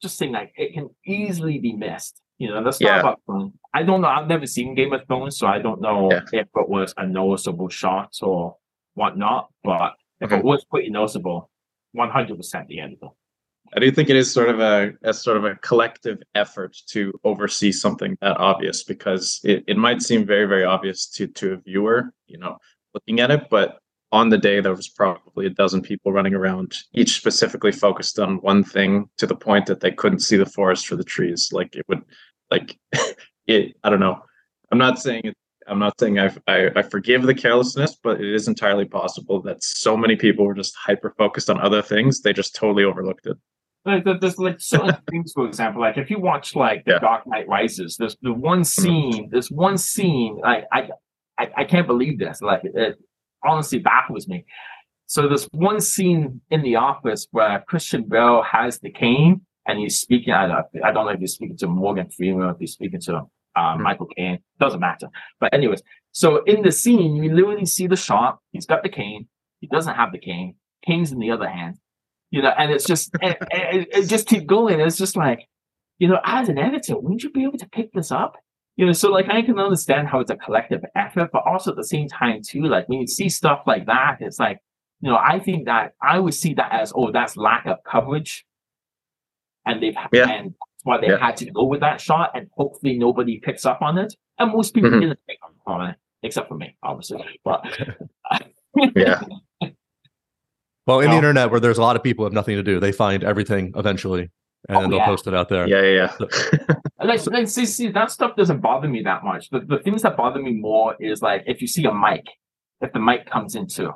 [0.00, 2.20] just saying like it can easily be missed.
[2.38, 3.02] You know, the Yeah.
[3.02, 3.52] Starbucks one.
[3.74, 4.08] I don't know.
[4.08, 6.22] I've never seen Game of Thrones, so I don't know Yeah.
[6.32, 8.56] if it was a noticeable shot or
[8.94, 9.50] whatnot.
[9.62, 10.38] But if Mhm.
[10.38, 11.50] it was pretty noticeable,
[11.92, 13.16] one hundred percent the end of it.
[13.74, 17.12] I do think it is sort of a, a sort of a collective effort to
[17.24, 21.56] oversee something that obvious because it, it might seem very, very obvious to to a
[21.58, 22.58] viewer, you know,
[22.94, 23.78] looking at it, but
[24.12, 28.36] on the day there was probably a dozen people running around, each specifically focused on
[28.42, 31.50] one thing to the point that they couldn't see the forest for the trees.
[31.50, 32.02] Like it would
[32.50, 32.78] like
[33.46, 34.22] it I don't know.
[34.70, 38.34] I'm not saying it I'm not saying I, I I forgive the carelessness, but it
[38.34, 42.32] is entirely possible that so many people were just hyper focused on other things they
[42.32, 43.38] just totally overlooked it.
[43.84, 46.98] Like there's like certain things, for example, like if you watch like The Yeah.
[46.98, 48.82] Dark Knight Rises, there's the one mm-hmm.
[48.82, 50.90] scene, there's one scene, like I,
[51.38, 52.40] I, I can't believe this.
[52.40, 52.98] Like it
[53.44, 54.44] honestly baffles me.
[55.06, 59.98] So there's one scene in the office where Christian Bale has the cane and he's
[59.98, 60.32] speaking.
[60.32, 63.00] I don't, I don't know if he's speaking to Morgan Freeman or if he's speaking
[63.02, 63.22] to
[63.54, 64.38] uh, Michael Caine.
[64.58, 65.08] Doesn't matter.
[65.38, 68.38] But anyways, so in the scene, you literally see the shot.
[68.52, 69.28] He's got the cane.
[69.60, 70.54] He doesn't have the cane.
[70.86, 71.76] Cane's in the other hand
[72.32, 74.80] you know, and it's just, and it, it just keep going.
[74.80, 75.46] It's just like,
[75.98, 78.36] you know, as an editor, wouldn't you be able to pick this up?
[78.76, 81.76] You know, so like I can understand how it's a collective effort, but also at
[81.76, 84.58] the same time too, like when you see stuff like that, it's like,
[85.00, 88.46] you know, I think that I would see that as, oh, that's lack of coverage,
[89.66, 90.28] and they've Yeah.
[90.30, 91.18] and that's why they Yeah.
[91.18, 94.72] had to go with that shot, and hopefully nobody picks up on it, and most
[94.74, 95.00] people Mhm.
[95.02, 97.40] didn't pick up on it, except for me, obviously.
[97.44, 97.64] But
[98.96, 99.20] Yeah.
[100.86, 101.18] Well, in the Oh.
[101.18, 103.72] internet where there's a lot of people who have nothing to do, they find everything
[103.76, 104.30] eventually
[104.68, 105.06] and Oh, then they'll yeah.
[105.06, 105.68] post it out there.
[105.68, 106.66] Yeah, yeah, yeah.
[107.04, 109.50] Like, like see, see, that stuff doesn't bother me that much.
[109.50, 112.26] The, the things that bother me more is like if you see a mic,
[112.80, 113.92] if the mic comes into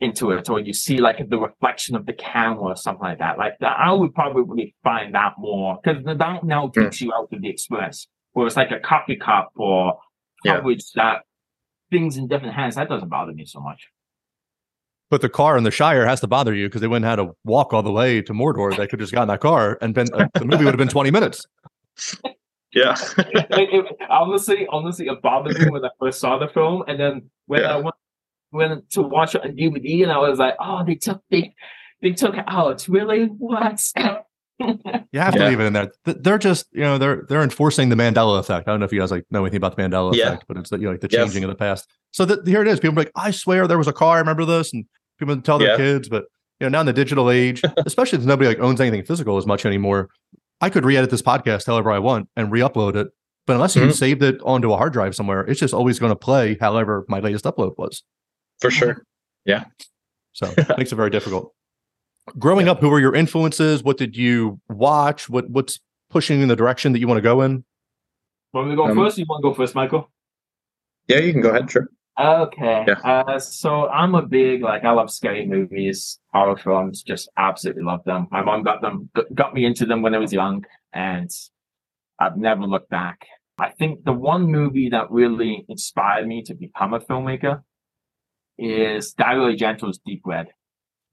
[0.00, 3.38] into it, or you see like the reflection of the camera or something like that.
[3.38, 7.40] Like that, I would probably find that more because that now takes you out of
[7.40, 8.06] the express.
[8.32, 9.98] Where it's like a coffee cup or
[10.44, 10.56] Yeah.
[10.56, 11.22] coverage that
[11.90, 12.74] things in different hands.
[12.74, 13.88] That doesn't bother me so much.
[15.10, 17.36] But the car in the Shire has to bother you because they wouldn't have to
[17.44, 18.76] walk all the way to Mordor.
[18.76, 20.88] They could just got in that car and been uh, the movie would have been
[20.88, 21.46] 20 minutes.
[22.72, 22.96] Yeah.
[23.18, 27.30] it, it, honestly, honestly, it bothered me when I first saw the film, and then
[27.46, 27.74] when Yeah.
[27.74, 27.94] I went,
[28.50, 31.54] went to watch it on DVD, and I was like, "Oh, they took they
[32.02, 32.86] they took it out.
[32.88, 33.26] Really?
[33.26, 33.80] What?"
[34.60, 35.48] You have to Yeah.
[35.48, 35.90] leave it in there.
[36.04, 38.68] They're just, you know, they're they're enforcing the Mandela effect.
[38.68, 40.28] I don't know if you guys like know anything about the Mandela Yeah.
[40.28, 41.24] effect, but it's the, you know, like the Yes.
[41.24, 41.88] changing of the past.
[42.12, 42.78] So that here it is.
[42.78, 44.16] People are like, I swear there was a car.
[44.16, 44.84] I remember this, and
[45.18, 45.76] people tell their Yeah.
[45.76, 46.08] kids.
[46.08, 46.24] But
[46.60, 49.46] you know, now in the digital age, especially since nobody like owns anything physical as
[49.46, 50.08] much anymore,
[50.64, 53.08] I could re-edit this podcast however I want and re-upload it.
[53.46, 53.92] But unless you Mhm.
[53.92, 57.20] saved it onto a hard drive somewhere, it's just always going to play however my
[57.20, 58.02] latest upload was.
[58.62, 59.04] For sure.
[59.44, 59.64] Yeah.
[60.32, 61.52] So it makes it very difficult.
[62.38, 63.82] Growing up, who were your influences?
[63.84, 65.28] What did you watch?
[65.28, 67.62] What what's pushing in the direction that you want to go in?
[68.54, 69.18] Want me to go Um, first?
[69.18, 70.10] You want to go first, Michael?
[71.08, 71.70] Yeah, you can go ahead.
[71.70, 71.86] Sure.
[72.18, 72.84] Okay.
[72.86, 72.94] Yeah.
[73.02, 77.02] Uh, so I'm a big like I love scary movies, horror films.
[77.02, 78.28] Just absolutely love them.
[78.30, 81.30] My mom got them, got- me into them when I was young, and
[82.20, 83.26] I've never looked back.
[83.58, 87.62] I think the one movie that really inspired me to become a filmmaker
[88.58, 90.48] is Dario Argento's Deep Red.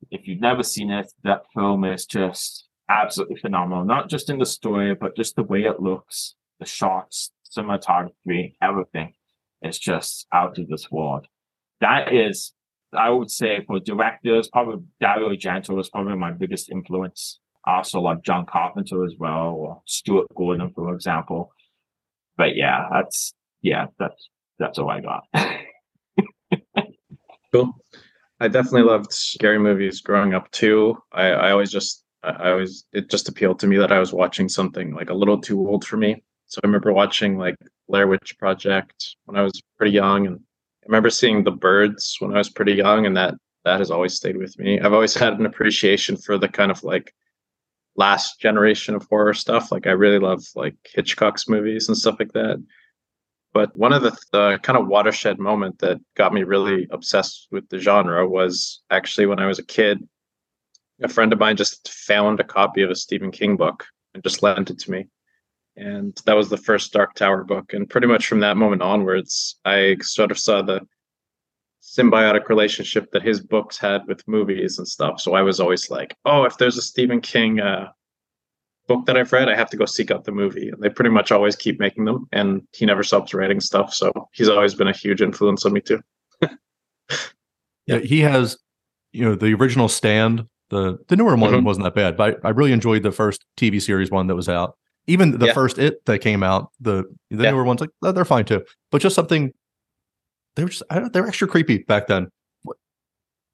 [0.10, 3.86] If you've never seen it, that film is just absolutely phenomenal.
[3.86, 9.14] Not just in the story, but just the way it looks, the shots, cinematography, everything.
[9.62, 11.28] It's just out of this world.
[11.82, 12.54] That is,
[12.94, 17.40] I would say, for directors, probably Dario Argento is probably my biggest influence.
[17.66, 21.54] Also like John Carpenter as well, or Stuart Gordon, for example.
[22.38, 25.24] But yeah, that's yeah, that's that's all I got.
[27.52, 27.74] Cool.
[28.40, 30.98] I definitely loved scary movies growing up too.
[31.12, 34.14] I, I always just, I I always, it just appealed to me that I was
[34.14, 36.24] watching something like a little too old for me.
[36.52, 37.56] So I remember watching like
[37.88, 42.34] Blair Witch Project when I was pretty young, and I remember seeing The Birds when
[42.34, 44.78] I was pretty young, and that that has always stayed with me.
[44.78, 47.16] I've always had an appreciation for the kind of like
[47.96, 49.72] last generation of horror stuff.
[49.72, 52.62] Like I really love like Hitchcock's movies and stuff like that.
[53.54, 57.70] But one of the, the kind of watershed moment that got me really obsessed with
[57.70, 60.06] the genre was actually when I was a kid.
[61.02, 64.44] A friend of mine just found a copy of a Stephen King book and just
[64.44, 65.08] lent it to me.
[65.82, 67.74] And that was the first Dark Tower book.
[67.74, 70.82] And pretty much from that moment onwards, I sort of saw the
[71.82, 75.20] symbiotic relationship that his books had with movies and stuff.
[75.20, 77.90] So I was always like, oh, if there's a Stephen King uh,
[78.88, 80.70] book that I've read, I have to go seek out the movie.
[80.70, 82.28] And they pretty much always keep making them.
[82.32, 83.92] And he never stops writing stuff.
[83.94, 86.02] So he's always been a huge influence on me too.
[87.88, 88.58] Yeah, he has,
[89.12, 90.46] you know, the original Stand.
[90.70, 91.64] The the newer one Mhm.
[91.66, 94.48] wasn't that bad, but I, I really enjoyed the first TV series one that was
[94.48, 94.78] out.
[95.08, 95.54] Even the Yeah.
[95.54, 97.52] first It that came out, the the Yeah.
[97.52, 98.64] newer ones, like oh, they're fine too.
[98.92, 99.52] But just something,
[100.56, 102.28] they were just I don't, they were extra creepy back then.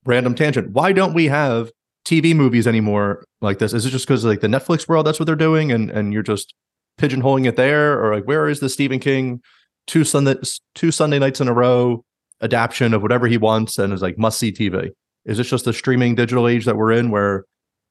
[0.05, 0.71] Random tangent.
[0.71, 1.69] Why don't we have
[2.05, 3.73] TV movies anymore like this?
[3.73, 6.23] Is it just because like the Netflix world that's what they're doing, and and you're
[6.23, 6.53] just
[6.99, 9.41] pigeonholing it there, or like where is the Stephen King
[9.85, 10.35] two Sunday
[10.75, 12.03] two Sunday nights in a row
[12.41, 14.91] adaptation of whatever he wants and is like must see TV?
[15.25, 17.43] Is this just the streaming digital age that we're in where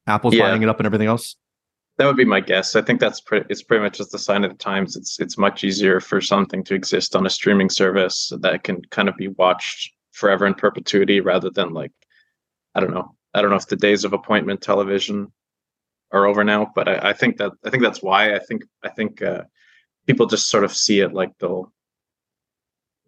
[0.07, 0.49] Apple's Yeah.
[0.49, 1.35] buying it up and everything else?
[1.97, 2.75] That would be my guess.
[2.75, 3.47] I think that's pretty.
[3.49, 4.95] It's pretty much just the sign of the times.
[4.95, 9.09] It's it's much easier for something to exist on a streaming service that can kind
[9.09, 11.91] of be watched forever in perpetuity, rather than like,
[12.75, 13.15] I don't know.
[13.33, 15.31] I don't know if the days of appointment television
[16.11, 18.35] are over now, but I, I think that I think that's why.
[18.35, 19.43] I think I think uh,
[20.05, 21.73] people just sort of see it like they'll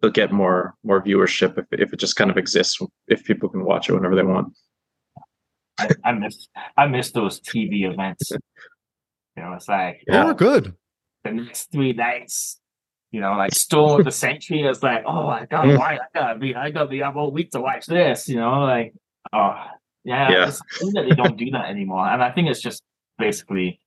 [0.00, 3.64] they'll get more more viewership if if it just kind of exists if people can
[3.64, 4.52] watch it whenever they want.
[5.78, 8.32] I, I miss I miss those TV events.
[9.40, 10.32] You know, it's like Yeah, Yeah.
[10.34, 10.74] good.
[11.24, 12.60] the next three nights.
[13.10, 15.78] You know, like Storm of the Century is like, oh my god, Mm.
[15.78, 18.60] why I gotta be I gotta be up all week to watch this, you know,
[18.60, 18.92] like
[19.32, 19.54] oh
[20.04, 20.48] yeah, Yeah.
[20.48, 22.06] it's I think that they don't do that anymore.
[22.06, 22.82] And I think it's just
[23.18, 23.80] basically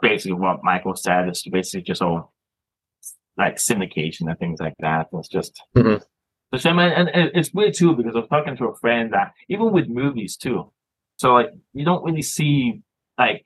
[0.00, 2.32] basically what Michael said, it's basically just all
[3.36, 5.08] like syndication and things like that.
[5.12, 6.02] It's just Mhm.
[6.52, 9.32] the shame and, and it's weird too because I was talking to a friend that
[9.48, 10.72] even with movies too.
[11.18, 12.80] So like you don't really see
[13.18, 13.44] like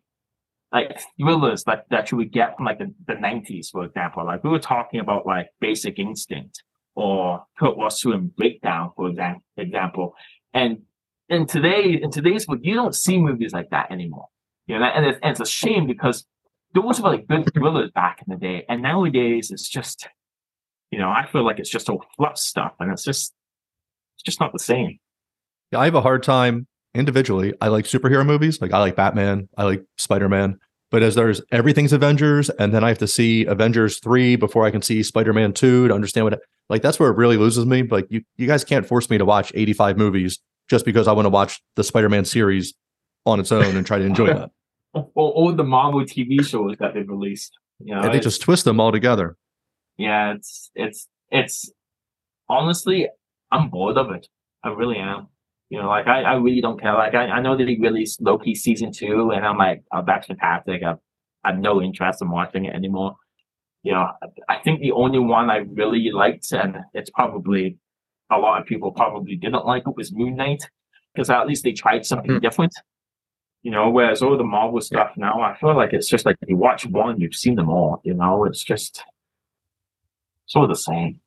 [0.72, 4.24] like thrillers that, that you would get from like the, the 90s, for example.
[4.24, 6.62] Like we were talking about like Basic Instinct
[6.94, 10.14] or Kurt Russell and Breakdown, for exam- example.
[10.54, 10.82] And
[11.28, 14.26] in today, in today's world, you don't see movies like that anymore.
[14.66, 16.24] You know, and it's, and it's a shame because
[16.74, 18.64] those were like good thrillers back in the day.
[18.68, 20.08] And nowadays it's just,
[20.92, 23.34] you know, I feel like it's just all fluff stuff and it's just,
[24.16, 24.98] it's just not the same.
[25.72, 27.54] Yeah, I have a hard time individually.
[27.60, 28.60] I like superhero movies.
[28.60, 29.48] Like I like Batman.
[29.56, 30.58] I like Spider Man.
[30.90, 34.70] But as there's everything's Avengers, and then I have to see Avengers three before I
[34.72, 36.40] can see Spider Man two to understand what.
[36.68, 37.82] Like that's where it really loses me.
[37.82, 41.26] Like you, you guys can't force me to watch 85 movies just because I want
[41.26, 42.74] to watch the Spider Man series
[43.26, 44.50] on its own and try to enjoy that.
[44.92, 47.56] Or all the Marvel TV shows that they've released.
[47.78, 49.36] You know, And they just twist them all together.
[49.98, 51.70] yeah, it's it's it's
[52.48, 53.08] honestly,
[53.52, 54.26] I'm bored of it.
[54.64, 55.28] I really am.
[55.70, 56.94] You know, like I, I really don't care.
[56.94, 60.26] Like I, I know that he released Loki season two, and I'm like, oh, that's
[60.26, 60.82] fantastic.
[60.82, 60.98] I've,
[61.44, 63.14] I have no interest in watching it anymore.
[63.82, 64.08] You know,
[64.48, 67.78] I, think the only one I really liked, and it's probably
[68.30, 70.68] a lot of people probably didn't like it, was Moon Knight,
[71.14, 72.42] because at least they tried something Mhm.
[72.42, 72.74] different.
[73.62, 76.56] You know, whereas all the Marvel stuff now, I feel like it's just like you
[76.56, 78.00] watch one, you've seen them all.
[78.04, 79.02] You know, it's just
[80.46, 81.20] sort of the same.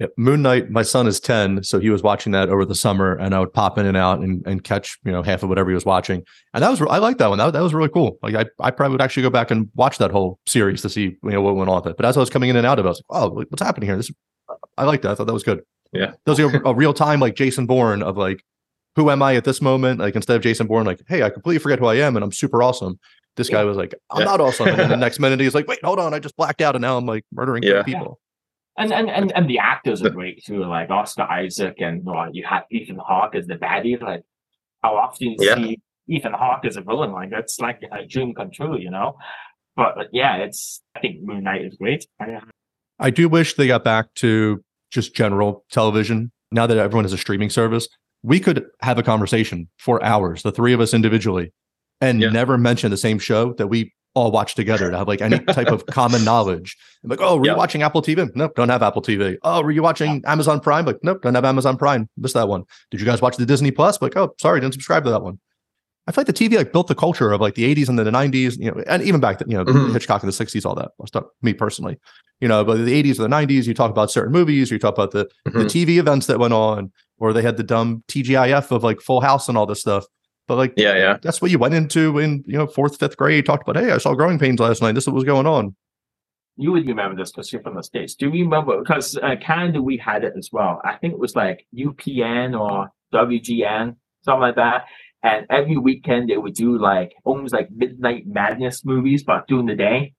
[0.00, 0.70] Yeah, Moon Knight.
[0.70, 3.52] My son is ten, so he was watching that over the summer, and I would
[3.52, 6.22] pop in and out and, and catch you know half of whatever he was watching,
[6.54, 7.36] and that was I like that one.
[7.38, 8.18] That, that was really cool.
[8.22, 11.02] Like I, I probably would actually go back and watch that whole series to see
[11.22, 11.96] you know what went on with it.
[11.98, 13.62] But as I was coming in and out of it, I was like, oh, what's
[13.62, 13.96] happening here?
[13.96, 14.10] This
[14.78, 15.10] I like that.
[15.10, 15.60] I thought that was good.
[15.92, 16.12] Yeah.
[16.24, 18.42] that was a, a real time like Jason Bourne of like,
[18.96, 20.00] who am I at this moment?
[20.00, 22.32] Like instead of Jason Bourne, like, hey, I completely forget who I am, and I'm
[22.32, 22.98] super awesome.
[23.36, 24.24] This guy was like, I'm Yeah.
[24.24, 26.62] not awesome, and then the next minute he's like, wait, hold on, I just blacked
[26.62, 27.82] out, and now I'm like murdering Yeah.
[27.82, 28.18] people.
[28.78, 32.44] And and and, and the actors are great too, like Oscar Isaac and uh, you
[32.48, 34.00] have Ethan Hawke as the baddie.
[34.00, 34.22] Like
[34.82, 35.56] how often you Yeah.
[35.56, 35.78] see
[36.08, 37.12] Ethan Hawke as a villain?
[37.12, 39.16] Like that's like a dream come true, you know.
[39.76, 42.06] But, but yeah, it's I think Moon Knight is great.
[42.20, 42.40] I-
[43.02, 46.30] I do wish they got back to just general television.
[46.52, 47.88] Now that everyone has a streaming service,
[48.22, 51.50] we could have a conversation for hours, the three of us individually,
[52.02, 52.28] and Yeah.
[52.28, 55.68] never mention the same show that we all watch together to have like any type
[55.68, 56.76] of common knowledge.
[57.02, 58.30] Like, oh, were you watching Apple TV?
[58.34, 59.36] Nope, don't have Apple TV.
[59.42, 60.84] Oh, were you watching Amazon Prime?
[60.84, 62.08] Like, nope, don't have Amazon Prime.
[62.16, 62.64] Missed that one.
[62.90, 64.00] Did you guys watch the Disney Plus?
[64.00, 65.38] Like, oh, sorry, didn't subscribe to that one.
[66.06, 68.04] I feel like the TV like built the culture of like the 80s and then
[68.06, 69.92] the 90s, you know, and even back then, you know, Mhm.
[69.92, 71.24] Hitchcock in the 60s, all that stuff.
[71.42, 71.98] Me personally,
[72.40, 74.94] you know, but the 80s or the 90s, you talk about certain movies, you talk
[74.94, 75.70] about the the Mhm.
[75.70, 79.48] TV events that went on, or they had the dumb TGIF of like Full House
[79.48, 80.04] and all this stuff.
[80.50, 81.16] But like, Yeah, yeah.
[81.22, 83.46] that's what you went into in you know fourth, fifth grade.
[83.46, 84.96] Talked about, hey, I saw Growing Pains last night.
[84.96, 85.76] This is what was going on.
[86.56, 88.16] You would remember this because you're from the states.
[88.16, 88.80] Do you remember?
[88.80, 90.80] Because uh, Canada, we had it as well.
[90.84, 94.86] I think it was like UPN or WGN, something like that.
[95.22, 99.76] And every weekend they would do like almost like midnight madness movies, but during the
[99.76, 100.14] day.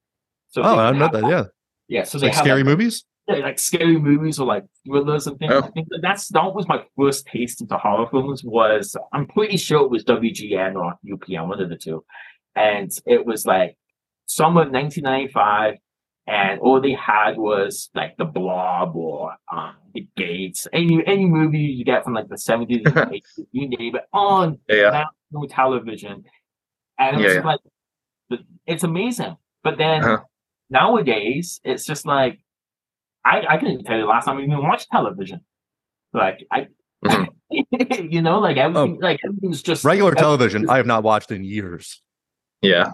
[0.51, 1.29] So Oh, I would know have, that.
[1.29, 1.43] Yeah,
[1.89, 3.03] Yeah, so they like have scary like, movies.
[3.39, 5.53] Like scary movies or like thrillers and things.
[5.53, 5.63] Oh.
[5.63, 8.43] I think that that's that was my first taste into horror films.
[8.43, 12.03] Was I'm pretty sure it was WGN or UPN, one of the two,
[12.55, 13.77] and it was like
[14.25, 15.75] summer of 1995,
[16.27, 21.59] and all they had was like The Blob or um, The Gates, any any movie
[21.59, 26.23] you get from like the 70s, and 80s, you name it, on Yeah, national television,
[26.99, 27.41] and it Yeah, was yeah.
[27.43, 27.59] like
[28.65, 29.37] it's amazing.
[29.63, 30.23] But then Uh-huh.
[30.69, 32.39] nowadays, it's just like
[33.25, 35.41] I I couldn't tell you the last time I even watched television.
[36.13, 36.67] Like I,
[37.05, 37.27] Mhm.
[38.11, 39.89] you know, like everything, like everything's just Oh.
[39.89, 42.01] Regular everything- television, I have not watched in years.
[42.61, 42.91] Yeah.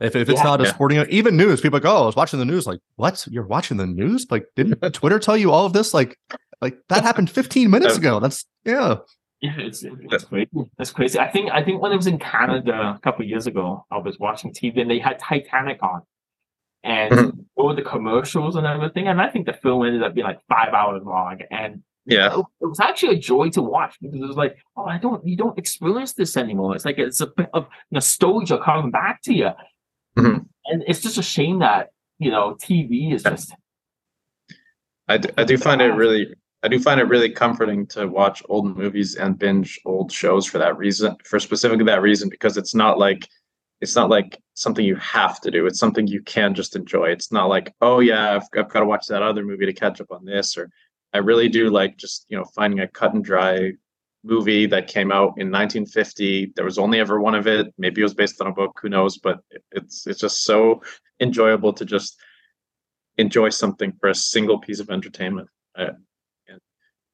[0.00, 0.44] If, if it's Yeah.
[0.44, 0.70] not a Yeah.
[0.70, 2.66] sporting, even news, people go, like, oh, I was watching the news.
[2.68, 3.26] Like, what?
[3.28, 4.26] You're watching the news?
[4.30, 5.92] Like, didn't Twitter tell you all of this?
[5.92, 6.16] Like,
[6.62, 8.20] like that happened 15 minutes ago.
[8.20, 8.96] That's yeah.
[9.40, 10.48] Yeah, it's, it's crazy.
[10.76, 11.18] That's crazy.
[11.18, 13.98] I think I think when I was in Canada a couple of years ago, I
[13.98, 16.02] was watching TV and they had Titanic on,
[16.84, 17.44] and Mhm.
[17.56, 19.08] all the commercials and everything.
[19.08, 22.38] And I think the film ended up being like five hours long, and Yeah.
[22.38, 25.26] it, it was actually a joy to watch because it was like, oh, I don't,
[25.26, 26.74] you don't experience this anymore.
[26.76, 29.50] It's like it's a bit of nostalgia coming back to you,
[30.16, 30.46] Mhm.
[30.66, 33.54] and it's just a shame that you know TV is just
[35.08, 38.42] I do, I do find it really I do find it really comforting to watch
[38.48, 42.74] old movies and binge old shows for that reason for specifically that reason because it's
[42.74, 43.28] not like
[43.80, 45.66] it's not like something you have to do.
[45.66, 47.10] It's something you can just enjoy.
[47.10, 50.00] It's not like oh yeah I've, I've got to watch that other movie to catch
[50.00, 50.70] up on this or
[51.12, 53.72] I really do like just you know finding a cut and dry
[54.24, 57.72] movie that came out in 1950 there was only ever one of it.
[57.78, 58.78] Maybe it was based on a book.
[58.82, 59.18] Who knows?
[59.18, 60.82] But it- it's it's just so
[61.20, 62.16] enjoyable to just
[63.16, 65.48] enjoy something for a single piece of entertainment.
[65.74, 65.98] And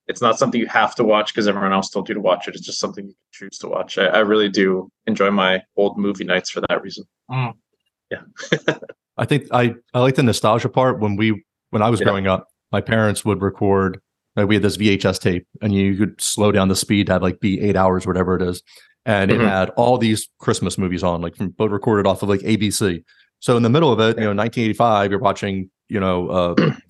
[0.06, 2.54] it's not something you have to watch because everyone else told you to watch it.
[2.54, 3.96] It's just something you can choose to watch.
[3.98, 7.04] I, I really do enjoy my old movie nights for that reason.
[8.10, 8.20] Yeah.
[9.16, 12.04] I think I I like the nostalgia part when we when I was Yeah.
[12.06, 14.00] growing up, my parents would record
[14.36, 17.22] like we had this VHS tape and you could slow down the speed to have
[17.22, 18.62] like be eight hours, whatever it is.
[19.06, 19.34] And Mhm.
[19.34, 23.04] it had all these Christmas movies on, like from but recorded off of like ABC.
[23.40, 26.54] So in the middle of it, you know, 1985, you're watching, you know, uh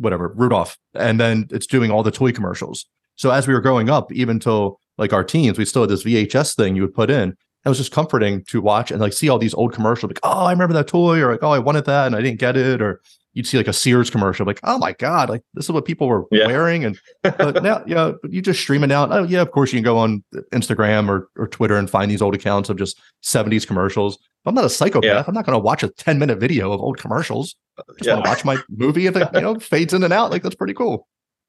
[0.00, 0.76] whatever, Rudolph.
[0.94, 2.86] And then it's doing all the toy commercials.
[3.16, 6.04] So as we were growing up, even till like our teens, we still had this
[6.04, 7.36] VHS thing you would put in.
[7.64, 10.46] It was just comforting to watch and like see all these old commercials, like, oh,
[10.46, 12.80] I remember that toy, or like, oh, I wanted that and I didn't get it,
[12.80, 13.02] or
[13.34, 16.08] you'd see like a Sears commercial, like, oh my god, like this is what people
[16.08, 16.46] were Yeah.
[16.46, 19.12] wearing, and but now, yeah, but you just stream it out.
[19.12, 20.24] Oh yeah, of course you can go on
[20.54, 24.18] Instagram or or Twitter and find these old accounts of just '70s commercials.
[24.46, 25.04] I'm not a psychopath.
[25.04, 25.24] Yeah.
[25.26, 27.56] I'm not going to watch a 10 minute video of old commercials.
[27.98, 28.14] Just Yeah.
[28.14, 30.30] want to watch my movie if it you know fades in and out.
[30.30, 31.06] Like that's pretty cool.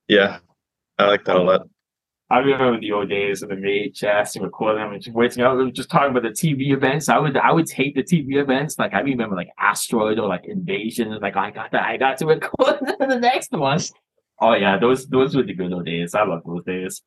[0.08, 0.40] Yeah,
[0.98, 1.62] I like that a lot.
[2.30, 5.58] I remember the old days of the VHS and recording them and just waiting out.
[5.58, 7.10] We were just talking about the TV events.
[7.10, 8.80] I would I would take the TV events.
[8.80, 11.12] Like I remember like Asteroid or like Invasion.
[11.12, 11.84] and Like I got that.
[11.84, 13.80] I got to record the next one.
[14.40, 16.16] Oh yeah, those those were the good old days.
[16.16, 17.02] I love those days.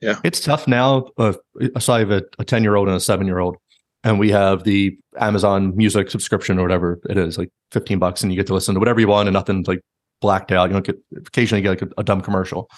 [0.00, 1.06] Yeah, it's tough now.
[1.18, 1.32] Uh,
[1.80, 3.56] so I have a 10 year old and a seven year old,
[4.04, 8.30] and we have the Amazon Music subscription or whatever it is, like 15 bucks, and
[8.30, 9.80] you get to listen to whatever you want, and nothing's like
[10.20, 10.68] blacked out.
[10.68, 12.68] You don't get occasionally get like a, a dumb commercial,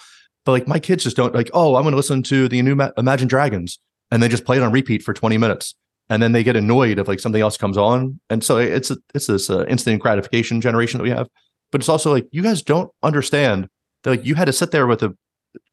[0.45, 1.51] but like my kids just don't like.
[1.53, 3.77] Oh, I'm going to listen to the new Ma- Imagine Dragons,
[4.09, 5.75] and they just play it on repeat for 20 minutes,
[6.09, 8.97] and then they get annoyed if like something else comes on, and so it's a,
[9.13, 11.27] it's this uh, instant gratification generation that we have.
[11.71, 13.67] But it's also like you guys don't understand
[14.03, 15.13] that like you had to sit there with a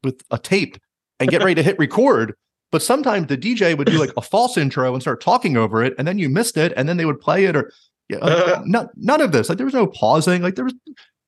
[0.03, 0.77] with a tape
[1.21, 2.35] and get ready to hit record.
[2.71, 5.93] But sometimes the DJ would do like a false intro and start talking over it,
[5.97, 7.71] and then you missed it, and then they would play it, or
[8.09, 9.49] yeah, like, none, none of this.
[9.49, 10.41] Like there was no pausing.
[10.41, 10.73] Like there was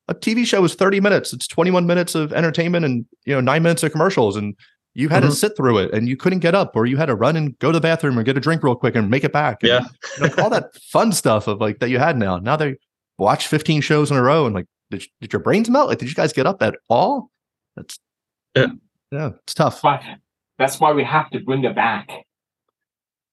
[0.08, 1.32] a TV show was 30 minutes.
[1.32, 4.54] It's 21 minutes of entertainment and you know nine minutes of commercials, and
[4.94, 5.26] you had Mhm.
[5.28, 7.58] to sit through it, and you couldn't get up, or you had to run and
[7.60, 9.62] go to the bathroom or get a drink real quick and make it back.
[9.62, 9.80] And, Yeah,
[10.20, 12.38] like all that fun stuff of like that you had now.
[12.38, 12.76] Now they
[13.16, 15.88] watch 15 shows in a row and like, did, did your brains melt?
[15.88, 17.30] Like, did you guys get up at all?
[17.76, 17.98] That's
[18.56, 18.66] Yeah.
[19.12, 19.82] yeah, it's tough.
[19.82, 20.02] But
[20.58, 22.10] that's why we have to bring it back.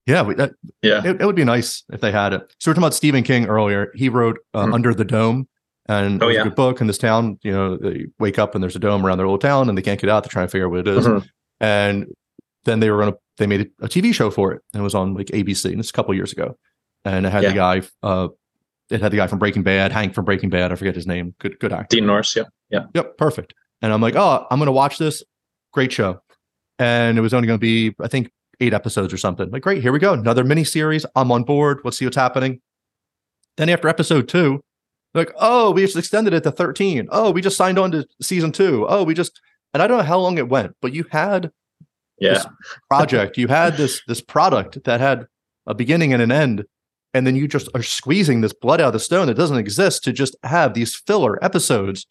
[0.05, 0.51] Yeah, we, that,
[0.84, 2.41] yeah, it, it would be nice if they had it.
[2.59, 3.91] So we're talking about Stephen King earlier.
[3.95, 4.73] He wrote uh, Mhm.
[4.76, 5.47] Under the Dome,
[5.89, 6.41] and Oh, it was yeah.
[6.41, 7.39] a good book in this town.
[7.41, 9.82] You know, they wake up and there's a dome around their little town, and they
[9.82, 10.23] can't get out.
[10.23, 11.07] They're trying to figure out what it is.
[11.07, 11.28] Mhm.
[11.59, 12.05] And
[12.65, 15.15] then they were gonna they made a TV show for it, and it was on
[15.15, 16.55] like ABC, and it's a couple years ago.
[17.03, 18.28] And it had the guy, uh,
[18.89, 20.71] it had the guy from Breaking Bad, Hank from Breaking Bad.
[20.71, 21.34] I forget his name.
[21.39, 21.95] Good, good actor.
[21.97, 22.36] Dean Norris.
[22.36, 22.86] Yeah, yeah.
[22.93, 23.53] Yep, perfect.
[23.82, 25.23] And I'm like, oh, I'm gonna watch this.
[25.73, 26.21] Great show.
[26.80, 29.49] And it was only gonna be, I think, eight episodes or something.
[29.49, 30.13] Like, great, here we go.
[30.13, 31.05] Another mini series.
[31.15, 31.80] I'm on board.
[31.84, 32.61] Let's see what's happening.
[33.57, 34.61] Then after episode two,
[35.13, 37.07] like, oh, we just extended it to 13.
[37.11, 38.86] Oh, we just signed on to season two.
[38.88, 39.39] Oh, we just
[39.73, 41.51] and I don't know how long it went, but you had
[42.19, 42.47] Yeah, this
[42.89, 45.28] project, you had this this product that had
[45.67, 46.65] a beginning and an end,
[47.13, 50.03] and then you just are squeezing this blood out of the stone that doesn't exist
[50.05, 52.05] to just have these filler episodes.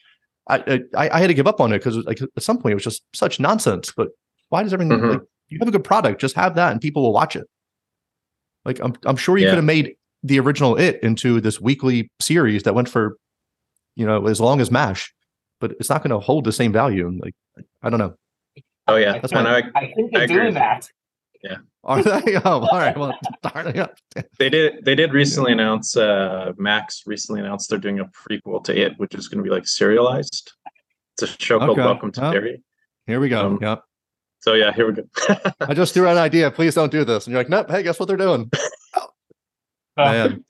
[0.49, 2.77] I I, I had to give up on it because like at some point it
[2.77, 3.93] was just such nonsense.
[3.97, 4.09] But
[4.55, 4.97] why does everything?
[4.99, 5.11] Mhm.
[5.15, 7.47] Like, you have a good product, just have that, and people will watch it.
[8.65, 9.51] Like I'm I'm sure you Yeah.
[9.51, 13.17] could have made the original it into this weekly series that went for,
[13.97, 15.13] you know, as long as Mash,
[15.61, 17.11] but it's not going to hold the same value.
[17.23, 17.35] Like
[17.83, 18.15] I don't know.
[18.87, 19.15] oh yeah.
[19.19, 20.89] That's And why- I, I think they're I agree doing with that.
[21.85, 22.37] Are they?
[22.37, 22.97] Oh, all right.
[22.97, 24.01] Well, darn it.
[24.39, 28.73] They did they did recently announce uh Max recently announced they're doing a prequel to
[28.85, 30.53] it, which is going to be like serialized.
[31.13, 31.83] It's a show called Okay.
[31.91, 32.33] Welcome to Oh.
[32.33, 32.63] Derry.
[33.07, 33.41] Here we go.
[33.47, 33.77] Um, yeah.
[34.45, 35.05] So yeah, here we go.
[35.61, 36.51] I just threw out an idea.
[36.51, 37.25] Please don't do this.
[37.25, 37.71] And you're like, nope.
[37.71, 38.51] Hey, guess what they're doing?
[38.95, 39.01] Uh,
[39.97, 40.45] Man.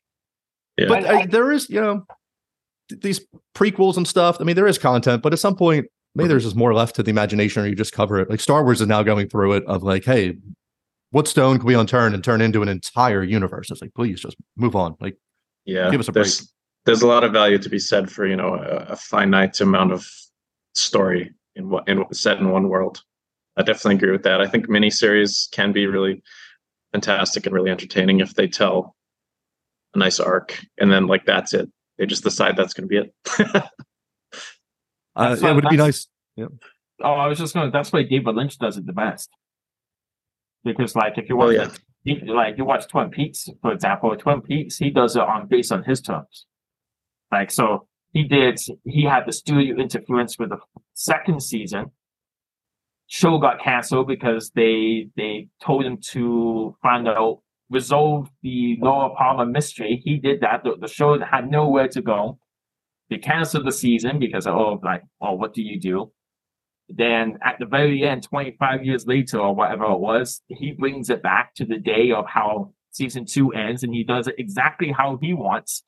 [0.77, 0.89] Yeah.
[0.89, 2.05] But uh, there is, you know,
[2.89, 3.21] th- these
[3.55, 4.39] prequels and stuff.
[4.41, 5.87] I mean, there is content, but at some point,
[6.17, 8.29] maybe there's just more left to the imagination, or you just cover it.
[8.29, 10.39] Like Star Wars is now going through it of like, hey,
[11.13, 13.71] what stone can we unturn and turn into an entire universe?
[13.71, 14.97] It's like, please just move on.
[15.01, 15.17] Like,
[15.67, 16.53] Yeah, Give us a there's
[16.85, 19.93] there's a lot of value to be said for you know a, a finite amount
[19.93, 20.05] of
[20.75, 23.01] story in what in set in one world.
[23.57, 24.41] I definitely agree with that.
[24.41, 26.23] I think miniseries can be really
[26.93, 28.97] fantastic and really entertaining if they tell
[29.95, 31.71] a nice arc, and then like that's it.
[31.99, 33.15] They just decide that's going to be it.
[33.55, 36.49] uh, That's it would be that's- nice.
[37.03, 37.67] Oh, I was just going.
[37.69, 39.29] to That's why David Lynch does it the best.
[40.65, 41.71] Because, like, if you Oh, watch, yeah.
[42.05, 45.71] you- like, you watch Twin Peaks, for example, Twin Peaks, he does it on based
[45.73, 46.47] on his terms.
[47.31, 48.59] Like, so he did.
[48.85, 50.59] He had the studio interference with the
[50.95, 51.91] second season.
[53.07, 57.41] Show got canceled because they they told him to find out
[57.71, 60.01] resolve the Laura Palmer mystery.
[60.03, 60.65] He did that.
[60.65, 62.39] The, the show had nowhere to go.
[63.11, 66.13] They canceled the season because oh, like, oh, what do you do?
[66.89, 71.23] Then at the very end, 25 years later or whatever it was, he brings it
[71.23, 75.19] back to the day of how season two ends and he does it exactly how
[75.21, 75.83] he wants.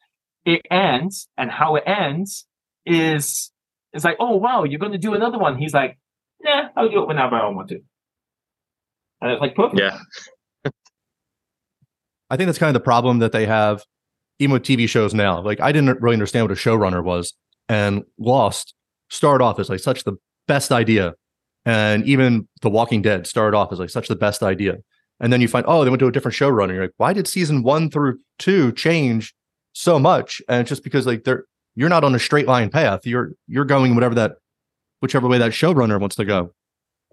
[0.45, 2.47] It ends and how it ends
[2.85, 3.51] is
[3.93, 5.57] it's like, oh wow, you're gonna do another one.
[5.57, 5.99] He's like,
[6.43, 7.81] nah, I'll do it whenever I want to.
[9.21, 9.81] And it's like perfect.
[9.81, 9.99] yeah,
[12.31, 13.83] I think that's kind of the problem that they have
[14.39, 15.41] even with TV shows now.
[15.41, 17.35] Like I didn't really understand what a showrunner was,
[17.69, 18.75] and Lost
[19.09, 20.17] started off as like such the
[20.47, 21.15] best idea,
[21.65, 24.77] and even The Walking Dead started off as like such the best idea,
[25.21, 26.75] and then you find oh they went to a different showrunner.
[26.75, 29.35] You're like, why did season one through two change
[29.73, 30.43] so much?
[30.49, 33.07] And it's just because like they're you're not on a straight line path.
[33.07, 34.37] You're you're going whatever that
[35.01, 36.53] whichever way that showrunner wants to go.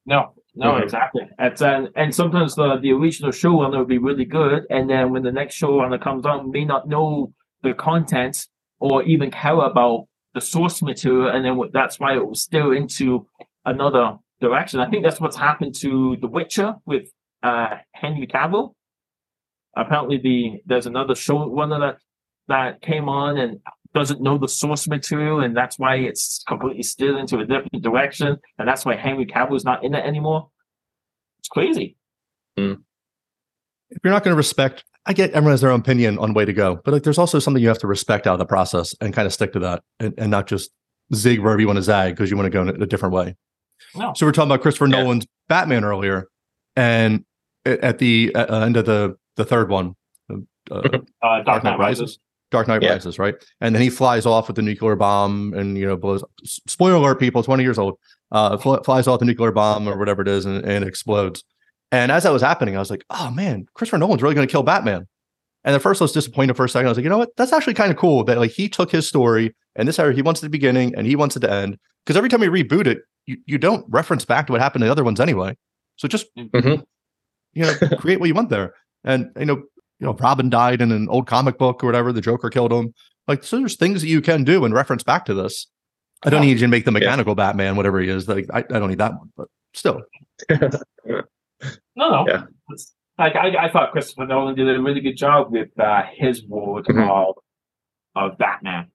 [0.06, 1.24] No, no, exactly.
[1.40, 5.24] It's, and and sometimes the, the original showrunner will be really good, and then when
[5.24, 8.48] the next showrunner comes on, may not know the content
[8.80, 13.26] or even care about the source material, and then that's why it will steer into
[13.66, 14.80] another direction.
[14.80, 17.10] I think that's what's happened to The Witcher with
[17.44, 18.74] uh, Henry Cavill.
[19.76, 21.98] Apparently, the there's another showrunner that
[22.48, 23.60] that came on and
[23.94, 28.38] doesn't know the source material, and that's why it's completely steered into a different direction,
[28.58, 30.50] and that's why Henry Cavill is not in it anymore.
[31.40, 31.98] It's crazy.
[32.58, 32.78] if
[34.04, 36.54] you're not going to respect i get everyone has their own opinion on way to
[36.54, 39.14] go but like there's also something you have to respect out of the process and
[39.14, 40.70] kind of stick to that and, and not just
[41.14, 43.14] zig wherever you want to zag because you want to go in a, a different
[43.14, 43.36] way
[43.96, 44.14] No.
[44.16, 45.02] so we're talking about christopher Yeah.
[45.04, 46.28] nolan's batman earlier
[46.76, 47.26] and
[47.66, 49.96] at the uh, end of the the third one
[50.32, 50.36] uh,
[50.72, 50.82] Uh,
[51.44, 52.20] Dark Knight Rises.
[52.54, 52.92] Dark Knight Yeah.
[52.94, 53.36] Rises, right?
[53.60, 56.24] And then he flies off with the nuclear bomb, and you know, blows.
[56.46, 58.00] Spoiler alert, people, twenty years old.
[58.32, 61.44] Uh, fl- flies off the nuclear bomb or whatever it is, and, and explodes.
[61.92, 64.52] And as that was happening, I was like, "Oh man, Christopher Nolan's really going to
[64.52, 65.08] kill Batman."
[65.66, 66.88] And at first, I was disappointed for a second.
[66.88, 67.36] I was like, "You know what?
[67.38, 70.22] That's actually kind of cool that like he took his story and this area he
[70.22, 73.00] wants the beginning and he wants it to end because every time you reboot it,
[73.26, 75.56] you, you don't reference back to what happened to the other ones anyway.
[75.96, 76.84] So just Mhm.
[77.54, 78.74] you know create what you want there.
[79.04, 79.64] And you know,
[80.00, 82.12] you know, Robin died in an old comic book or whatever.
[82.12, 82.94] The Joker killed him.
[83.28, 85.68] Like, so there's things that you can do and reference back to this.
[86.26, 86.48] I don't Yeah.
[86.50, 88.28] need you to make the mechanical Batman, whatever he is.
[88.28, 90.02] Like, I, I don't need that one, but still,
[90.50, 91.22] No,
[91.96, 92.26] no.
[92.28, 92.44] Yeah.
[93.18, 96.86] Like I, I thought Christopher Nolan did a really good job with uh, his ward
[96.86, 97.08] Mhm.
[97.10, 97.36] of
[98.16, 98.88] of Batman.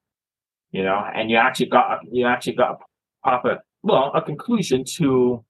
[0.72, 2.76] You know, and you actually got you actually got a
[3.22, 5.44] proper well a conclusion to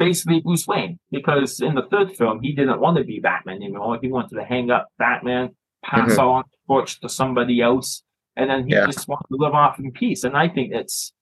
[0.00, 3.98] basically Bruce Wayne because in the third film he didn't want to be Batman anymore.
[4.02, 5.50] He wanted to hang up Batman,
[5.84, 6.18] pass Mhm.
[6.36, 8.02] on the torch to somebody else,
[8.36, 8.86] and then he Yeah.
[8.86, 10.24] just wanted to live off in peace.
[10.24, 11.12] And I think it's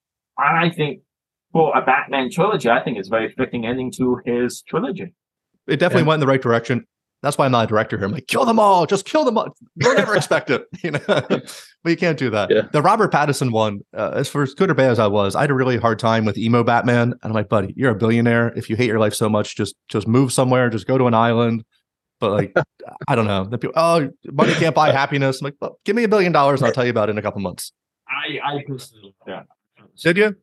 [0.40, 1.00] I think
[1.52, 5.12] for a Batman trilogy, I think it's a very fitting ending to his trilogy.
[5.66, 6.08] it definitely Yeah.
[6.08, 6.86] went in the right direction.
[7.22, 8.06] That's why I'm not a director here.
[8.06, 9.56] I'm like, kill them all, just kill them all.
[9.74, 11.00] You'll never expect it, you know.
[11.08, 11.50] but
[11.84, 12.50] you can't do that.
[12.50, 12.62] Yeah.
[12.72, 15.40] The Robert Pattinson one, uh, as for as good or bad as I was, I
[15.40, 17.12] had a really hard time with emo Batman.
[17.12, 18.52] And I'm like, buddy, you're a billionaire.
[18.56, 21.14] If you hate your life so much, just just move somewhere, just go to an
[21.14, 21.64] island.
[22.20, 22.56] But like,
[23.08, 23.44] I don't know.
[23.44, 25.40] The people, oh, money can't buy happiness.
[25.40, 27.18] I'm like, well, give me a billion dollars, and I'll tell you about it in
[27.18, 27.72] a couple months.
[28.08, 29.42] I I personally yeah.
[30.02, 30.36] Did you?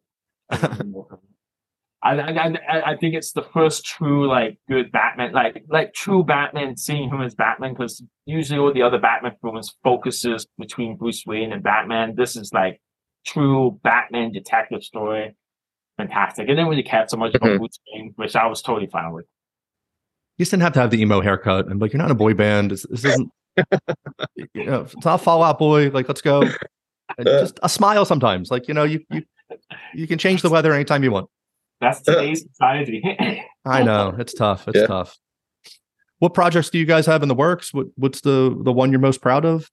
[2.06, 6.24] I, I I I think it's the first true like good Batman like like true
[6.24, 11.26] Batman seeing him as Batman because usually all the other Batman films focuses between Bruce
[11.26, 12.16] Wayne and Batman.
[12.16, 12.80] This is like
[13.26, 15.36] true Batman detective story.
[15.98, 16.48] Fantastic.
[16.48, 17.58] And then when you cared so much about Mhm.
[17.58, 19.26] Bruce Wayne, which I was totally fine with.
[20.38, 21.68] You just didn't have to have the emo haircut.
[21.68, 22.72] And like, you're not in a boy band.
[22.74, 23.32] It's, this isn't.
[24.54, 25.90] you know, it's not Fallout Boy.
[25.90, 26.42] Like, let's go.
[26.42, 26.52] And
[27.26, 28.52] just a smile sometimes.
[28.52, 29.24] Like, you know, you you
[29.94, 31.30] you can change the weather anytime you want.
[31.86, 33.04] That's today's society.
[33.66, 34.68] I know it's tough.
[34.68, 34.88] It's Yeah.
[34.88, 35.16] tough.
[36.18, 37.74] What projects do you guys have in the works?
[37.76, 39.70] What what's the the one you're most proud of?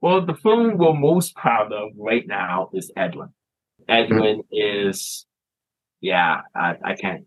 [0.00, 3.28] Well, the film we're most proud of right now is Edwin.
[3.88, 5.26] Edwin is
[6.00, 7.26] yeah, I, I can't.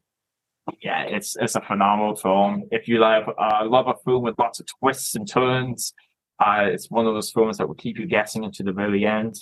[0.82, 2.64] Yeah, it's it's a phenomenal film.
[2.72, 5.94] If you love uh, love a film with lots of twists and turns,
[6.44, 9.36] uh, it's one of those films that will keep you guessing into the very end.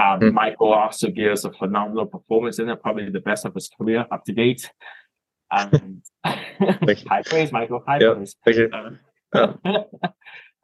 [0.00, 0.32] Um, Mm.
[0.32, 4.24] Michael also gives a phenomenal performance in it, probably the best of his career up
[4.24, 4.70] to date.
[5.50, 7.82] And high praise, Michael.
[7.86, 8.14] High Yeah.
[8.14, 8.36] praise.
[8.44, 8.70] Thank you.
[9.34, 9.52] Uh,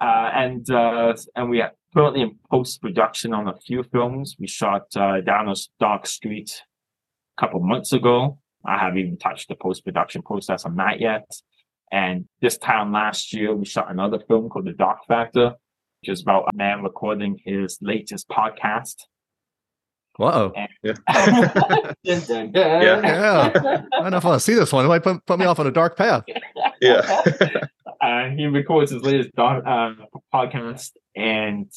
[0.01, 4.37] uh, and uh, and we are currently in post production on a few films.
[4.39, 6.63] We shot uh, down a dark street
[7.37, 8.39] a couple months ago.
[8.65, 11.29] I haven't even touched the post production process on that yet.
[11.93, 15.55] And this time last year, we shot another film called The Dark Factor,
[16.01, 18.97] which is about a man recording his latest podcast.
[20.19, 20.53] Whoa.
[20.83, 20.95] Yeah.
[22.05, 23.51] Yeah.
[23.55, 24.85] I don't know if I want to see this one.
[24.85, 26.25] It might put, put me off on a dark path.
[26.81, 27.01] Yeah.
[28.01, 29.93] uh, he records his latest doc, uh,
[30.33, 31.71] podcast, and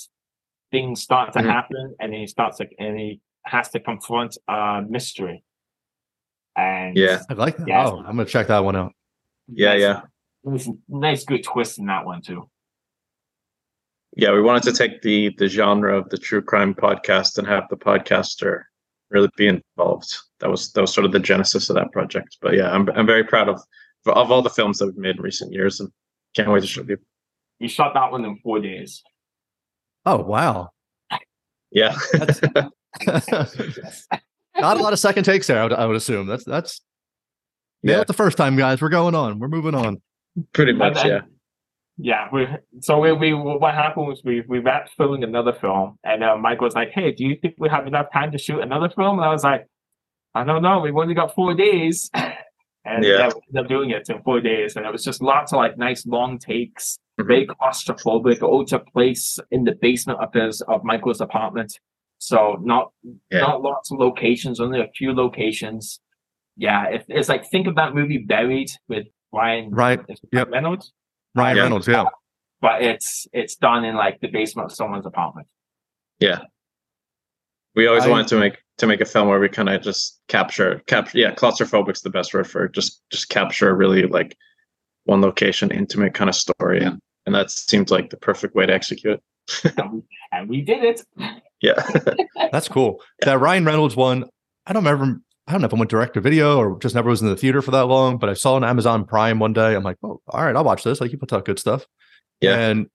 [0.71, 1.51] things start to Mhm.
[1.51, 5.43] happen, and then he starts to, and he has to confront a mystery.
[6.55, 7.21] And Yeah.
[7.29, 7.67] I like that.
[7.67, 7.87] Yeah.
[7.87, 8.93] Oh, I'm going to check that one out.
[9.47, 10.01] Yeah, nice- yeah.
[10.43, 12.49] There's a nice, good twist in that one too.
[14.15, 17.63] Yeah, we wanted to take the the genre of the true crime podcast and have
[17.69, 18.63] the podcaster
[19.09, 20.15] really be involved.
[20.39, 22.37] That was that was sort of the genesis of that project.
[22.41, 23.61] But yeah, I'm I'm very proud of
[24.05, 25.89] of all the films that we've made in recent years, and
[26.35, 26.97] can't wait to show you.
[27.59, 29.03] You shot that one in four days.
[30.05, 30.69] Oh, wow.
[31.71, 31.95] Yeah,
[34.57, 36.25] Not a lot of second takes there, I would, I would assume.
[36.25, 36.81] That's, that's,
[37.83, 38.81] yeah, yeah, the first time, guys.
[38.81, 39.39] We're going on.
[39.39, 40.01] We're moving on.
[40.53, 41.03] pretty much.
[41.05, 41.21] Yeah,
[42.01, 42.47] Yeah, we
[42.79, 46.61] so we, we what happened was we we wrapped filming another film, and uh, Mike
[46.61, 49.25] was like, "Hey, do you think we have enough time to shoot another film?" And
[49.27, 49.67] I was like,
[50.33, 50.79] "I don't know.
[50.79, 52.09] We've only got four days."
[52.85, 53.17] And Yeah.
[53.17, 55.57] yeah, we ended up doing it in four days, and it was just lots of
[55.57, 57.27] like nice long takes, Mhm.
[57.27, 58.41] very claustrophobic.
[58.41, 61.77] All took place in the basement of his of Michael's apartment,
[62.19, 62.91] so not
[63.29, 63.41] Yeah.
[63.41, 65.99] not lots of locations, only a few locations.
[66.55, 69.99] Yeah, it, it's like think of that movie Buried with Ryan Right.
[70.31, 70.49] Yep.
[70.49, 70.93] Reynolds
[71.39, 71.63] Ryan Yeah.
[71.63, 72.05] Reynolds, yeah.
[72.61, 75.47] but it's it's done in like the basement of someone's apartment.
[76.19, 76.39] Yeah.
[77.75, 80.19] We always I- wanted to make to make a film where we kind of just
[80.27, 81.17] capture capture.
[81.17, 82.73] Yeah, claustrophobic's the best word for it.
[82.73, 84.35] Just just capture a really like
[85.05, 88.73] one location, intimate kind of story, and and that seemed like the perfect way to
[88.73, 89.73] execute it.
[89.77, 91.01] and, we, and we did it.
[91.61, 91.73] Yeah,
[92.51, 93.01] That's cool.
[93.21, 94.25] That Ryan Reynolds one,
[94.65, 95.21] I don't remember.
[95.49, 97.35] I don't know if I went direct to video or just never was in the
[97.35, 99.73] theater for that long, but I saw on Amazon Prime one day.
[99.73, 101.01] I'm like, oh, all right, I'll watch this.
[101.01, 101.87] Like, you put out good stuff.
[102.39, 102.55] Yeah.
[102.55, 102.87] And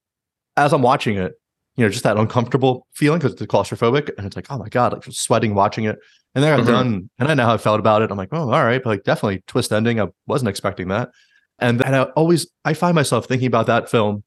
[0.56, 1.32] as I'm watching it,
[1.74, 4.10] you know, just that uncomfortable feeling because it's claustrophobic.
[4.16, 5.98] And it's like, oh my God, like sweating watching it.
[6.36, 6.68] And then I got Mhm.
[6.68, 8.12] done and I know how I felt about it.
[8.12, 8.80] I'm like, oh, all right.
[8.80, 10.00] But like, definitely twist ending.
[10.00, 11.10] I wasn't expecting that.
[11.58, 14.22] And then I always, I find myself thinking about that film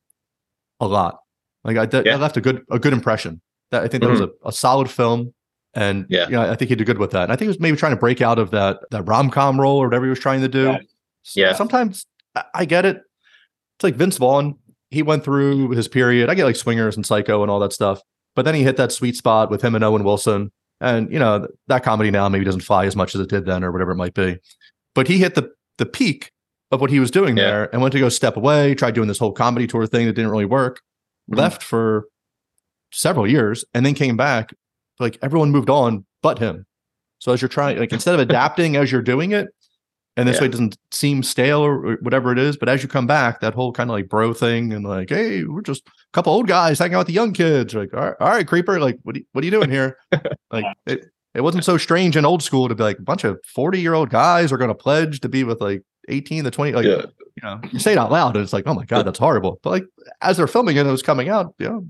[0.81, 1.19] a lot.
[1.63, 2.17] Like, I, that, Yeah.
[2.17, 3.41] that left a good, a good impression.
[3.71, 5.33] That I think that was a, a solid film.
[5.77, 6.25] And Yeah.
[6.25, 7.23] you know, I think he did good with that.
[7.23, 9.61] And I think he was maybe trying to break out of that that rom com
[9.61, 10.63] role or whatever he was trying to do.
[10.63, 10.79] Yeah.
[11.35, 11.53] Yeah.
[11.53, 12.05] Sometimes
[12.53, 12.97] I, get it.
[13.77, 14.55] It's like Vince Vaughn.
[14.91, 16.29] He went through his period.
[16.29, 18.01] I get like Swingers and Psycho and all that stuff.
[18.35, 20.51] But then he hit that sweet spot with him and Owen Wilson.
[20.81, 23.63] And you know that comedy now maybe doesn't fly as much as it did then,
[23.63, 24.37] or whatever it might be.
[24.95, 26.31] But he hit the the peak
[26.71, 27.43] of what he was doing Yeah.
[27.45, 28.73] there, and went to go step away.
[28.75, 30.81] Tried doing this whole comedy tour thing that didn't really work.
[31.31, 31.37] Mhm.
[31.37, 32.05] Left for
[32.91, 34.53] several years, and then came back.
[34.99, 36.65] Like everyone moved on, but him.
[37.19, 39.47] So as you're trying, like instead of adapting as you're doing it,
[40.15, 40.41] and this Yeah.
[40.41, 43.39] way it doesn't seem stale or or whatever it is, but as you come back,
[43.41, 46.47] that whole kind of like bro thing and like, hey, we're just a couple old
[46.47, 47.73] guys hanging out with the young kids.
[47.75, 49.97] Like, all right, all right creeper, like, what are you, what are you doing here?
[50.51, 53.39] like, it, it wasn't so strange and old school to be like a bunch of
[53.45, 56.71] 40 year old guys are going to pledge to be with like 18 to 20.
[56.73, 59.05] Like, yeah, you know, you say it out loud and it's like, oh my God,
[59.05, 59.59] that's horrible.
[59.61, 59.85] But like
[60.21, 61.87] as they're filming it, and it was coming out, you know,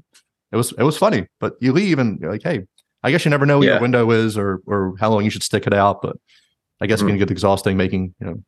[0.51, 1.27] it was it was funny.
[1.39, 2.65] But you leave and you're like, hey,
[3.03, 3.73] I guess you never know what Yeah.
[3.73, 6.01] your window is or or how long you should stick it out.
[6.01, 6.17] But
[6.81, 7.09] I guess it Mhm.
[7.09, 8.43] can get exhausting making, you know,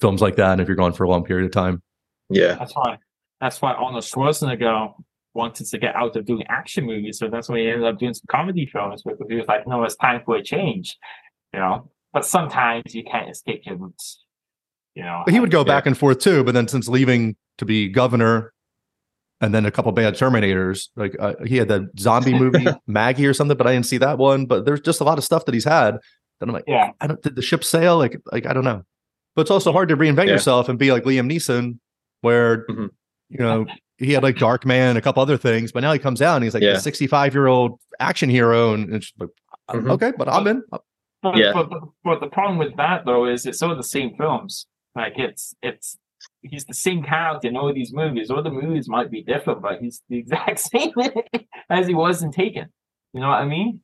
[0.00, 0.52] films like that.
[0.52, 1.82] And if you're gone for a long period of time.
[2.28, 2.98] yeah, That's why
[3.40, 4.92] that's why Arnold Schwarzenegger
[5.34, 7.18] wanted to get out of doing action movies.
[7.18, 9.82] So that's why he ended up doing some comedy films because he was like, no,
[9.84, 10.96] it's time for a change.
[11.54, 11.90] You know?
[12.12, 14.24] But sometimes you can't escape your roots.
[14.94, 15.22] You know.
[15.24, 16.42] But he would go back and forth too.
[16.44, 18.52] But then since leaving to be governor
[19.40, 23.34] and then a couple bad Terminators, like uh, he had that zombie movie, Maggie or
[23.34, 24.46] something, but I didn't see that one.
[24.46, 25.94] But there's just a lot of stuff that he's had
[26.40, 26.90] that I'm like, Yeah.
[27.00, 27.96] I don't, did the ship sail?
[27.98, 28.82] Like, like, I don't know.
[29.34, 30.32] But it's also hard to reinvent Yeah.
[30.32, 31.78] yourself and be like Liam Neeson,
[32.20, 32.88] where, Mhm.
[33.28, 33.66] you know,
[33.98, 36.44] he had like Dark Man, a couple other things, but now he comes out and
[36.44, 36.72] he's like Yeah.
[36.72, 38.74] a 65 year old action hero.
[38.74, 39.28] And it's like,
[39.70, 39.90] Mhm.
[39.92, 40.62] okay, but I'm in.
[40.70, 41.52] But, Yeah.
[41.54, 44.66] but, but, but the problem with that though is it's all the same films.
[44.96, 45.96] Like it's it's
[46.42, 48.30] he's the same character in all these movies.
[48.30, 50.92] All the movies might be different, but he's the exact same
[51.68, 52.66] as he was in Taken.
[53.12, 53.80] You know what I mean?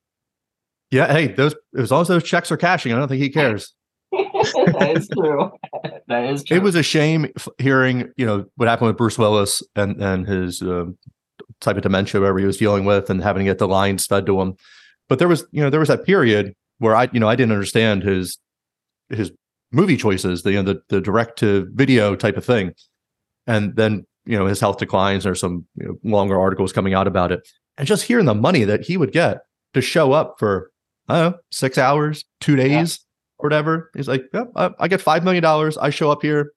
[0.90, 1.12] Yeah.
[1.12, 3.74] Hey, those, as long as those checks are cashing, I don't think he cares.
[4.12, 5.50] that is true.
[6.08, 6.56] That is true.
[6.56, 7.26] It was a shame
[7.58, 10.96] hearing, you know, what happened with Bruce Willis and and his um,
[11.60, 14.24] type of dementia, whatever he was dealing with, and having to get the lines fed
[14.26, 14.54] to him.
[15.08, 17.50] But there was, you know, there was that period where I, you know, I didn't
[17.50, 18.38] understand his
[19.08, 19.32] his
[19.72, 22.72] movie choices, the you know, the the direct to video type of thing,
[23.46, 25.24] and then you know his health declines.
[25.24, 27.46] There's some you know, longer articles coming out about it,
[27.78, 29.38] and just hearing the money that he would get
[29.74, 30.70] to show up for
[31.08, 33.04] I don't know six hours, two days,
[33.38, 33.90] or whatever.
[33.94, 35.76] He's like, yep, I, I get five million dollars.
[35.78, 36.52] I show up here.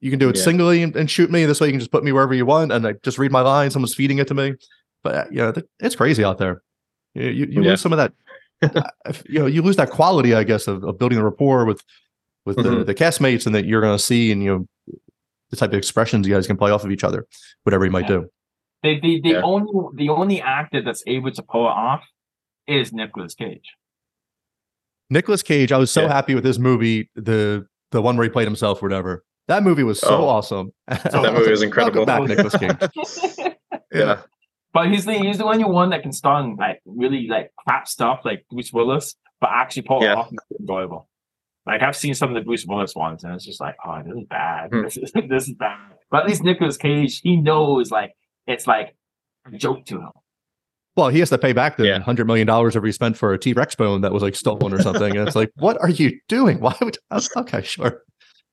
[0.00, 0.42] You can do it Yeah.
[0.42, 1.46] singly and, and shoot me.
[1.46, 3.40] This way, you can just put me wherever you want, and I just read my
[3.40, 3.72] lines.
[3.72, 4.54] Someone's feeding it to me.
[5.02, 6.62] But uh, you know, it's crazy out there.
[7.14, 7.70] You you, you Yeah.
[7.70, 8.12] lose some of that.
[8.62, 11.82] uh, you know, you lose that quality, I guess, of, of building a rapport with
[12.46, 12.86] with the, Mhm.
[12.86, 14.48] the castmates, and that you're going to see, and you
[14.88, 14.96] know,
[15.50, 17.26] the type of expressions you guys can play off of each other,
[17.62, 18.08] whatever you might Yeah.
[18.18, 18.30] do.
[18.82, 19.40] the the, the Yeah.
[19.42, 22.02] only the only actor that's able to pull it off
[22.66, 23.74] is Nicolas Cage.
[25.10, 26.12] Nicolas Cage, I was so Yeah.
[26.12, 29.24] happy with this movie, the the one where he played himself, whatever.
[29.48, 30.28] That movie was so Oh.
[30.28, 30.72] awesome.
[30.88, 32.04] That movie was incredible.
[32.04, 32.56] Welcome back, Nicolas
[32.90, 33.54] Cage.
[33.94, 34.22] Yeah.
[34.72, 37.86] But he's the he's the only one that can star in like really like crap
[37.86, 41.08] stuff like Bruce Willis, but actually pull it off and make it enjoyable.
[41.66, 44.14] Like I've seen some of the Bruce Willis ones, and it's just like, oh, this
[44.16, 44.70] is bad.
[44.70, 44.82] Hmm.
[44.82, 45.78] This is this is bad.
[46.10, 48.12] But at least Nicolas Cage, he knows like
[48.46, 48.94] it's like
[49.52, 50.10] a joke to him.
[50.96, 51.98] Well, he has to pay back the Yeah.
[52.00, 54.72] hundred million dollars that he spent for a T Rex bone that was like stolen
[54.72, 55.16] or something.
[55.16, 56.60] and it's like, what are you doing?
[56.60, 56.98] Why would?
[57.36, 58.02] Okay, sure,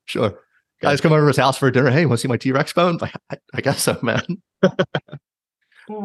[0.06, 0.40] sure.
[0.82, 1.92] Guys come over to his house for dinner.
[1.92, 2.98] Hey, want to see my T Rex bone?
[3.00, 4.24] Like, I, I guess so, man.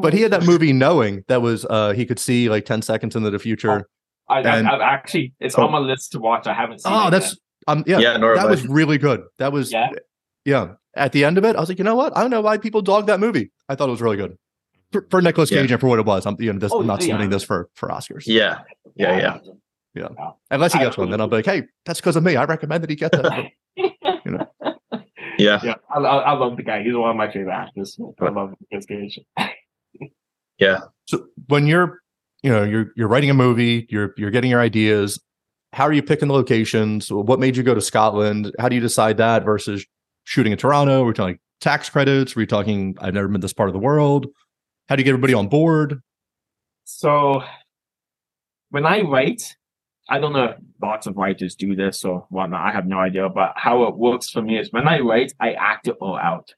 [0.01, 3.15] But he had that movie knowing that was uh he could see like ten seconds
[3.15, 3.89] into the future.
[4.29, 6.47] I, I, And- I've actually it's on my list to watch.
[6.47, 6.93] I haven't seen.
[6.93, 7.37] Oh, it that's
[7.69, 8.47] um yeah, Yeah, that I.
[8.47, 9.23] was really good.
[9.39, 9.91] That was Yeah?
[10.45, 10.69] yeah.
[10.95, 12.17] At the end of it, I was like, you know what?
[12.17, 13.51] I don't know why people dog that movie.
[13.69, 14.37] I thought it was really good
[14.93, 15.61] for, for Nicolas Yeah.
[15.63, 16.25] Cage and for what it was.
[16.27, 17.07] I'm you know this, Oh, I'm not yeah.
[17.09, 18.23] submitting this for for Oscars.
[18.27, 18.61] Yeah.
[18.95, 19.19] Yeah.
[19.19, 19.39] Yeah.
[19.95, 20.09] Yeah.
[20.51, 22.37] Unless he gets one, then I'll be like, hey, that's because of me.
[22.37, 23.47] I recommend that he get that.
[25.39, 25.61] Yeah.
[25.63, 26.83] Yeah, I, I, I love the guy.
[26.83, 27.99] He's one of my favorite actors.
[28.21, 29.21] I love Nicolas Cage.
[30.59, 30.79] Yeah.
[31.05, 32.01] so when you're
[32.47, 35.21] you know you're you're writing a movie, you're you're getting your ideas.
[35.73, 37.11] How are you picking the locations?
[37.11, 38.55] What made you go to Scotland?
[38.61, 39.85] How do you decide that versus
[40.23, 41.05] shooting in Toronto?
[41.05, 42.37] We're talking tax credits.
[42.37, 44.29] We're talking I've never been this part of the world.
[44.89, 46.01] How do you get everybody on board?
[46.85, 47.43] So
[48.71, 49.57] when I write,
[50.09, 52.65] I don't know if lots of writers do this or whatnot.
[52.65, 53.29] I have no idea.
[53.29, 56.55] But how it works for me is when I write, I act it all out.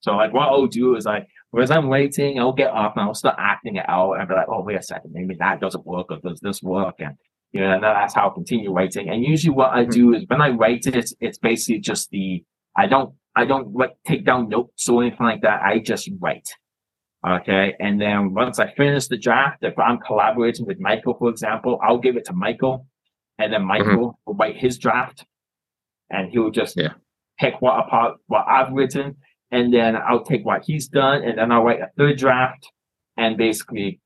[0.00, 3.14] So like what I'll do is like, whereas I'm waiting, I'll get up and I'll
[3.14, 6.08] start acting it out and be like, oh, wait a second, maybe that doesn't work
[6.10, 6.96] or does this work?
[6.98, 7.16] And
[7.52, 9.10] you know, and that's how I continue writing.
[9.10, 9.90] And usually what I hmm.
[9.90, 12.42] do is when I write it, it's, it's basically just the,
[12.76, 15.62] I don't, I don't like take down notes or anything like that.
[15.62, 16.48] I just write.
[17.26, 17.74] Okay.
[17.78, 21.98] And then once I finish the draft, if I'm collaborating with Michael, for example, I'll
[21.98, 22.86] give it to Michael
[23.38, 23.68] and then mm-hmm.
[23.68, 25.24] Michael will write his draft
[26.10, 26.94] and he'll just Yeah.
[27.38, 29.16] pick what apart, what I've written.
[29.52, 32.66] And then I'll take what he's done and then I'll write a third draft
[33.16, 34.00] and basically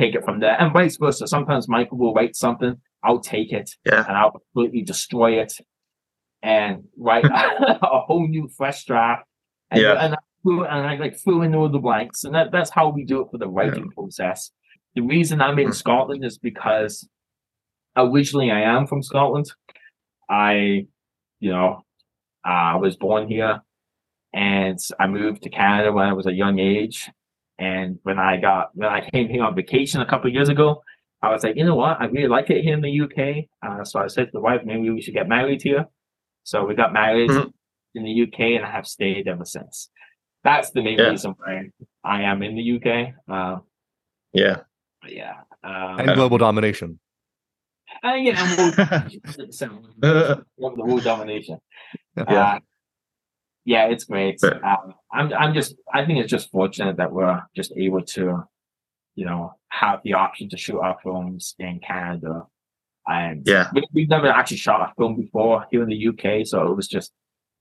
[0.00, 1.26] take it from there and vice versa.
[1.26, 2.76] Sometimes Michael will write something.
[3.02, 4.04] I'll take it Yeah.
[4.08, 5.52] and I'll completely destroy it
[6.42, 9.24] and write a whole new fresh draft.
[9.70, 9.94] And, Yeah.
[9.94, 12.88] and I fill- and I like fill in all the blanks, and that, that's how
[12.90, 14.50] we do it for the writing process.
[14.94, 15.74] The reason I'm in Mm.
[15.74, 17.08] Scotland is because
[17.96, 19.46] originally I am from Scotland.
[20.30, 20.86] I,
[21.40, 21.82] you know,
[22.44, 23.60] I was born here,
[24.34, 27.08] and I moved to Canada when I was a young age.
[27.58, 30.82] And when I got when I came here on vacation a couple of years ago,
[31.22, 33.46] I was like, you know what, I really like it here in the UK.
[33.66, 35.86] Uh, so I said to the wife, maybe we should get married here.
[36.42, 37.52] So we got married Mhm.
[37.94, 39.88] in the UK, and I have stayed ever since.
[40.42, 41.10] That's the main Yeah.
[41.10, 41.70] reason why
[42.02, 43.14] I am in the UK.
[43.28, 43.60] Uh,
[44.32, 44.56] Yeah.
[45.08, 46.98] yeah, um, And global domination.
[48.04, 48.72] uh, yeah, and we'll,
[50.76, 51.58] the world domination.
[52.16, 52.58] Yeah.
[53.64, 54.42] Yeah, it's great.
[54.44, 58.44] Um, I'm, I'm just, I think it's just fortunate that we're just able to,
[59.14, 62.42] you know, have the option to shoot our films in Canada.
[63.06, 63.68] And Yeah.
[63.74, 66.88] we, we've never actually shot a film before here in the UK, so it was
[66.88, 67.12] just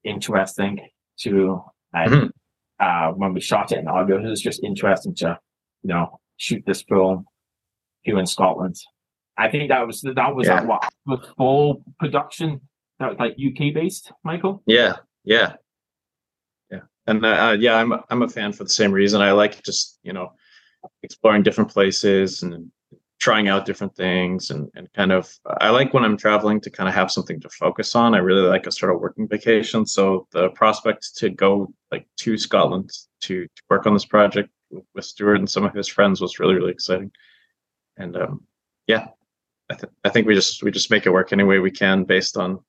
[0.03, 0.79] interesting
[1.19, 1.61] to,
[1.93, 2.31] and Mhm.
[2.79, 5.39] uh, when we shot it in August, it was just interesting to,
[5.83, 7.25] you know, shoot this film
[8.01, 8.75] here in Scotland.
[9.37, 10.61] I think that was that was Yeah.
[10.61, 12.61] like what the full production
[12.99, 14.61] that was like UK based, Michael.
[14.65, 15.55] Yeah, yeah,
[17.07, 19.21] and uh, uh, yeah, I'm I'm a fan for the same reason.
[19.21, 20.33] I like just you know
[21.01, 22.71] exploring different places and
[23.19, 26.87] trying out different things, and and kind of I like when I'm traveling to kind
[26.87, 28.15] of have something to focus on.
[28.15, 29.85] I really like a sort of working vacation.
[29.85, 32.91] So the prospect to go like to Scotland
[33.21, 36.39] to, to work on this project with, with Stuart and some of his friends was
[36.39, 37.11] really really exciting,
[37.97, 38.43] and um,
[38.87, 39.07] yeah.
[39.71, 42.03] I, th- I think we just we just make it work any way we can
[42.03, 42.59] based on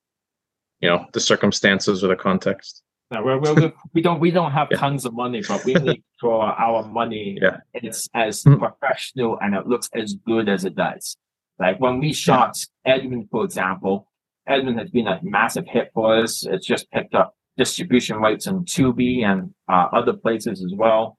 [0.79, 2.83] you know the circumstances or the context.
[3.11, 4.77] No, we're, we're, we're, don't we don't have Yeah.
[4.77, 7.57] tons of money, but we make sure our money Yeah.
[7.73, 8.59] is as Mm.
[8.59, 11.15] professional and it looks as good as it does.
[11.59, 14.11] Like when we shot Edwin, for example,
[14.47, 16.45] Edwin has been a massive hit for us.
[16.45, 21.17] It's just picked up distribution rights on Tubi and uh, other places as well.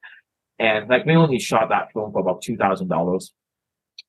[0.59, 3.33] And like we only shot that film for about two thousand dollars.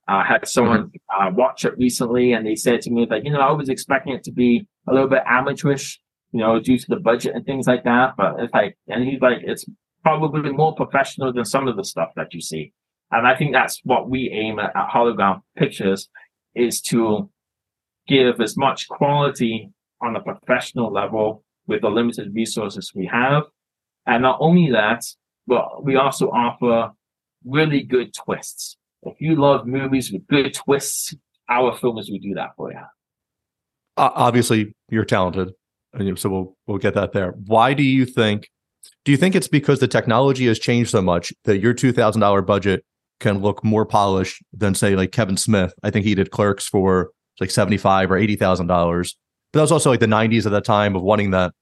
[0.07, 3.41] I had someone uh, watch it recently, and they said to me that you know,
[3.41, 6.01] I was expecting it to be a little bit amateurish,
[6.33, 8.15] you know, due to the budget and things like that.
[8.17, 9.65] But it's like, and he's like, it's
[10.03, 12.73] probably more professional than some of the stuff that you see.
[13.11, 16.09] And I think that's what we aim at, at Hollow Ground Pictures
[16.55, 17.31] is to
[18.07, 19.71] give as much quality
[20.03, 23.45] on a professional level with the limited resources we have.
[24.07, 25.05] And not only that,
[25.47, 26.93] but we also offer
[27.45, 28.77] really good twists.
[29.03, 31.15] If you love movies with good twists,
[31.49, 32.81] our films will do that for you.
[33.97, 35.53] Obviously you're talented
[36.17, 37.33] so we'll we'll get that there.
[37.47, 38.49] Why do you think
[39.05, 42.85] do you think it's because the technology has changed so much that your $2000 budget
[43.21, 45.73] can look more polished than say like kevin smith?
[45.83, 47.11] I think he did clerks for
[47.41, 49.17] like 75 or 80000 dollars.
[49.53, 51.53] But that was also like the 90s at that time of wanting that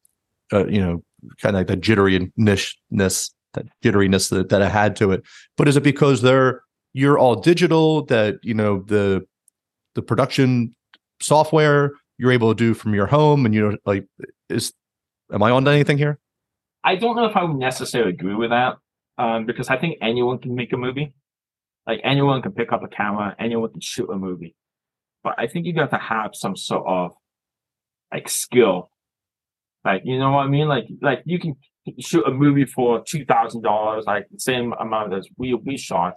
[0.53, 1.03] uh, you know
[1.41, 5.23] kind of like the jitteriness that jitteriness that, that it had to it.
[5.57, 6.63] But is it because they're
[6.93, 9.27] you're all digital that you know the
[9.95, 10.75] the production
[11.21, 14.07] software you're able to do from your home and you know like
[14.49, 14.73] is
[15.33, 16.19] am i on to anything here
[16.87, 18.77] I don't know if I would necessarily agree with that,
[19.19, 21.13] um, because I think anyone can make a movie.
[21.85, 24.55] Like anyone can pick up a camera, anyone can shoot a movie.
[25.25, 27.11] But I think you got to have some sort of
[28.13, 28.91] like skill.
[29.85, 30.69] Like you know what I mean?
[30.69, 31.57] Like like you can
[31.99, 36.15] shoot a movie for two thousand dollars, like the same amount as we we shot,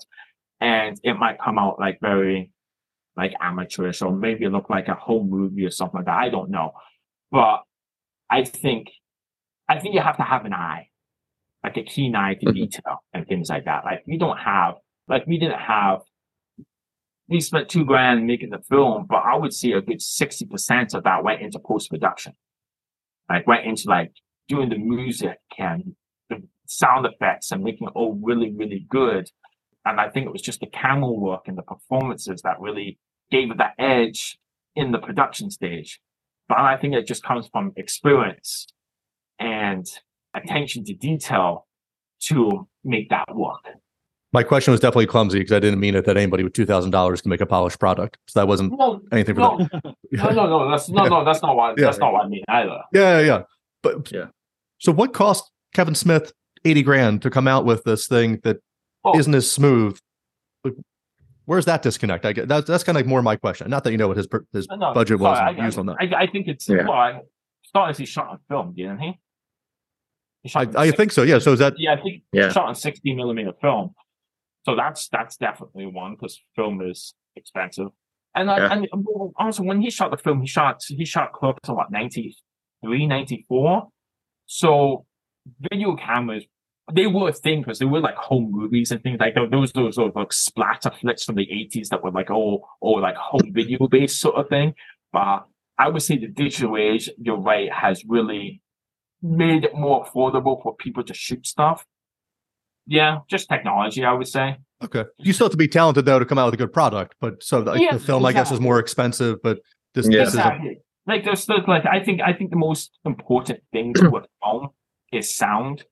[0.61, 2.51] and it might come out like very
[3.19, 6.17] like amateurish or maybe look like a home movie or something like that.
[6.17, 6.71] I don't know.
[7.31, 7.61] But
[8.29, 8.87] I think
[9.67, 10.89] I think you have to have an eye,
[11.63, 12.53] like a keen eye to Mhm.
[12.55, 13.85] detail and things like that.
[13.85, 14.75] Like we don't have,
[15.07, 16.01] like we didn't have.
[17.27, 20.95] We spent two grand making the film, but I would say a good sixty percent
[20.95, 22.33] of that went into post production.
[23.29, 24.11] Like went into like
[24.47, 25.95] doing the music and
[26.29, 29.29] the sound effects and making it all really, really good.
[29.85, 32.97] And I think it was just the camera work and the performances that really
[33.31, 34.37] gave it that edge
[34.75, 35.99] in the production stage.
[36.47, 38.67] But I think it just comes from experience
[39.39, 39.85] and
[40.33, 41.67] attention to detail
[42.21, 43.63] to make that work.
[44.33, 47.29] my question was definitely clumsy because i didn't mean it that anybody with $2000 can
[47.29, 49.69] make a polished product so that wasn't No, anything for no, them
[50.11, 51.85] no, no, no, that's no, no, that's not what Yeah.
[51.85, 52.77] that's not what I mean either.
[52.93, 53.41] yeah yeah yeah
[53.81, 54.25] but Yeah.
[54.79, 56.33] so what cost kevin smith
[56.65, 58.57] 80 grand to come out with this thing that
[59.05, 59.13] Oh.
[59.15, 59.97] not as smooth
[60.65, 60.73] Like,
[61.49, 63.91] where's that disconnect i get that's that's kind of like more my question not that
[63.91, 65.97] you know what his his No, no, budget was sorry, and I, used on that
[65.99, 66.83] I, I think it's Yeah.
[66.83, 67.21] well, I,
[67.63, 69.19] Starless he shot on film, didn't he?
[70.43, 72.47] He I, I six- think so yeah so is that Yeah, I think Yeah.
[72.47, 73.93] he shot on 60 millimeter film.
[74.65, 77.87] So that's that's definitely one because film is expensive.
[78.35, 81.33] And I, and um, well, also when he shot the film, he shot he shot
[81.33, 83.87] Clerks in what 93, 94.
[84.45, 85.05] So
[85.59, 86.43] video cameras
[86.93, 89.35] they were a thing because they were like home movies and things like.
[89.35, 92.91] Those those sort of like splatter flicks from the 80s that were like oh oh
[92.91, 94.73] like home video based sort of thing.
[95.13, 95.45] But
[95.77, 98.61] I would say the digital age, you're right, has really
[99.21, 101.85] made it more affordable for people to shoot stuff.
[102.85, 104.57] Yeah, just technology, I would say.
[104.83, 107.13] okay you still have to be talented though to come out with a good product
[107.19, 109.59] but so like, Yeah, the film i guess is more expensive but
[109.93, 110.19] this, Yeah.
[110.23, 110.59] this is a,
[111.05, 114.69] Like there's still like I think I think the most important thing to a film
[115.11, 115.83] is sound.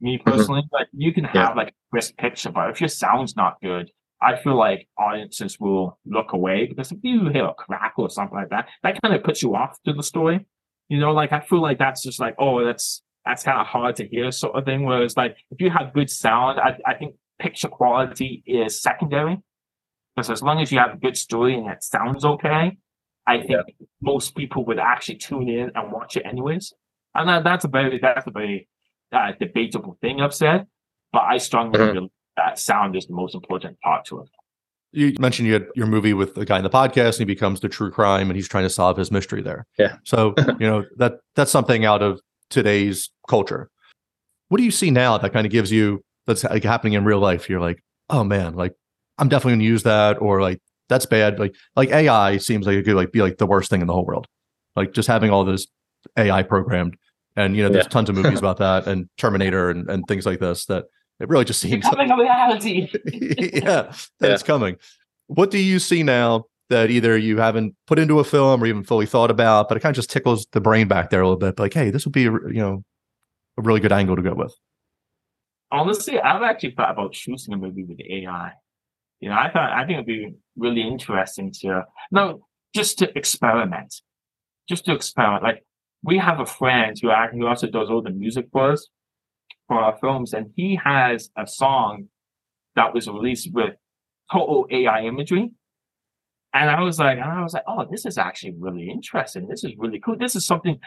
[0.00, 0.30] Me mm-hmm.
[0.30, 3.90] personally, but you can have like a crisp picture, but if your sound's not good,
[4.20, 8.36] I feel like audiences will look away because if you hear a crack or something
[8.36, 10.46] like that, that kind of puts you off to the story.
[10.88, 13.96] You know, like I feel like that's just like, oh, that's that's kind of hard
[13.96, 14.84] to hear sort of thing.
[14.84, 19.38] Whereas like if you have good sound, I, I think picture quality is secondary.
[20.16, 22.76] Because as long as you have a good story and it sounds okay,
[23.26, 23.60] I think
[24.00, 26.72] most people would actually tune in and watch it anyways.
[27.14, 28.68] And that, that's a very that's a very
[29.12, 30.66] uh, debatable thing I've said,
[31.12, 31.94] but I strongly Mhm.
[31.94, 34.28] believe that sound is the most important part to it.
[34.92, 37.60] you mentioned you had your movie with the guy in the podcast and he becomes
[37.60, 39.96] the true crime and he's trying to solve his mystery there Yeah.
[40.04, 43.68] so you know that that's something out of today's culture
[44.48, 47.18] what do you see now that kind of gives you that's like happening in real
[47.18, 48.72] life you're like oh man like
[49.18, 52.76] i'm definitely going to use that or like that's bad like like ai seems like
[52.76, 54.26] it could like be like the worst thing in the whole world
[54.74, 55.66] like just having all this
[56.16, 56.96] ai programmed
[57.38, 57.88] and you know there's Yeah.
[57.90, 60.84] tons of movies about that and terminator and, and things like this that
[61.20, 62.88] it really just seems Becoming a reality.
[63.12, 64.28] yeah, that Yeah.
[64.34, 64.76] it's coming.
[65.26, 68.84] What do you see now that either you haven't put into a film or even
[68.84, 71.38] fully thought about, but it kind of just tickles the brain back there a little
[71.38, 71.58] bit.
[71.58, 72.84] Like, hey, this would be, you know,
[73.58, 74.54] a really good angle to go with.
[75.70, 78.52] Honestly, I've actually thought about shooting a movie with AI.
[79.20, 83.94] You know, I thought I think it'd be really interesting to no, just to experiment,
[84.68, 85.42] just to experiment.
[85.42, 85.64] Like
[86.02, 88.88] we have a friend who actually also does all the music for us
[89.66, 92.08] for our films, and he has a song
[92.76, 93.74] that was released with
[94.32, 95.50] total AI imagery.
[96.54, 99.46] And I was like, and I was like, oh, this is actually really interesting.
[99.46, 100.16] This is really cool.
[100.16, 100.78] This is something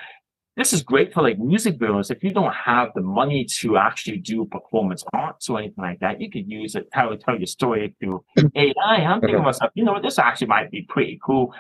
[0.58, 2.12] this is great for like music videos.
[2.12, 6.20] If you don't have the money to actually do performance arts or anything like that,
[6.20, 8.24] you could use it, tell, tell your story through
[8.56, 8.74] AI.
[8.86, 11.54] I'm thinking to myself, you know, this actually might be pretty cool.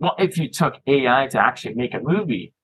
[0.00, 2.54] Well, if you took AI to actually make a movie,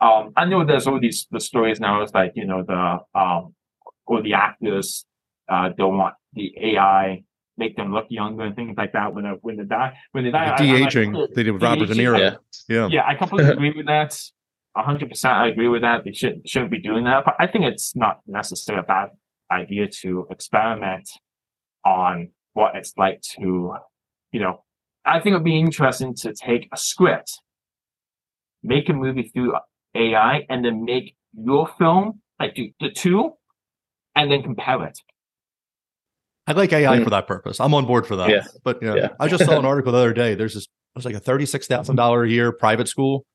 [0.00, 2.02] um, I know there's all these the stories now.
[2.02, 3.54] It's like you know the um,
[4.06, 5.04] or the actors
[5.48, 7.24] uh, don't want the AI
[7.56, 10.30] make them look younger and things like that when they when they die when they
[10.30, 10.56] die.
[10.56, 12.18] De aging, like, they did with Robert De Niro.
[12.18, 12.36] Yeah.
[12.68, 14.18] yeah, yeah, I completely agree with that
[14.82, 16.04] hundred percent, I agree with that.
[16.04, 19.10] They should shouldn't be doing that, but I think it's not necessarily a bad
[19.50, 21.08] idea to experiment
[21.84, 23.74] on what it's like to,
[24.32, 24.64] you know,
[25.04, 27.40] I think it'd be interesting to take a script,
[28.62, 29.54] make a movie through
[29.94, 33.32] AI, and then make your film like do the two,
[34.14, 34.98] and then compare it.
[36.46, 37.04] I like AI mm.
[37.04, 37.60] for that purpose.
[37.60, 38.30] I'm on board for that.
[38.30, 38.42] Yeah.
[38.64, 39.08] But you know, yeah.
[39.20, 40.34] I just saw an article the other day.
[40.34, 43.26] There's this it was like a thirty six thousand dollar a year private school,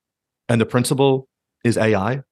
[0.50, 1.28] and the principal
[1.64, 2.24] is AI.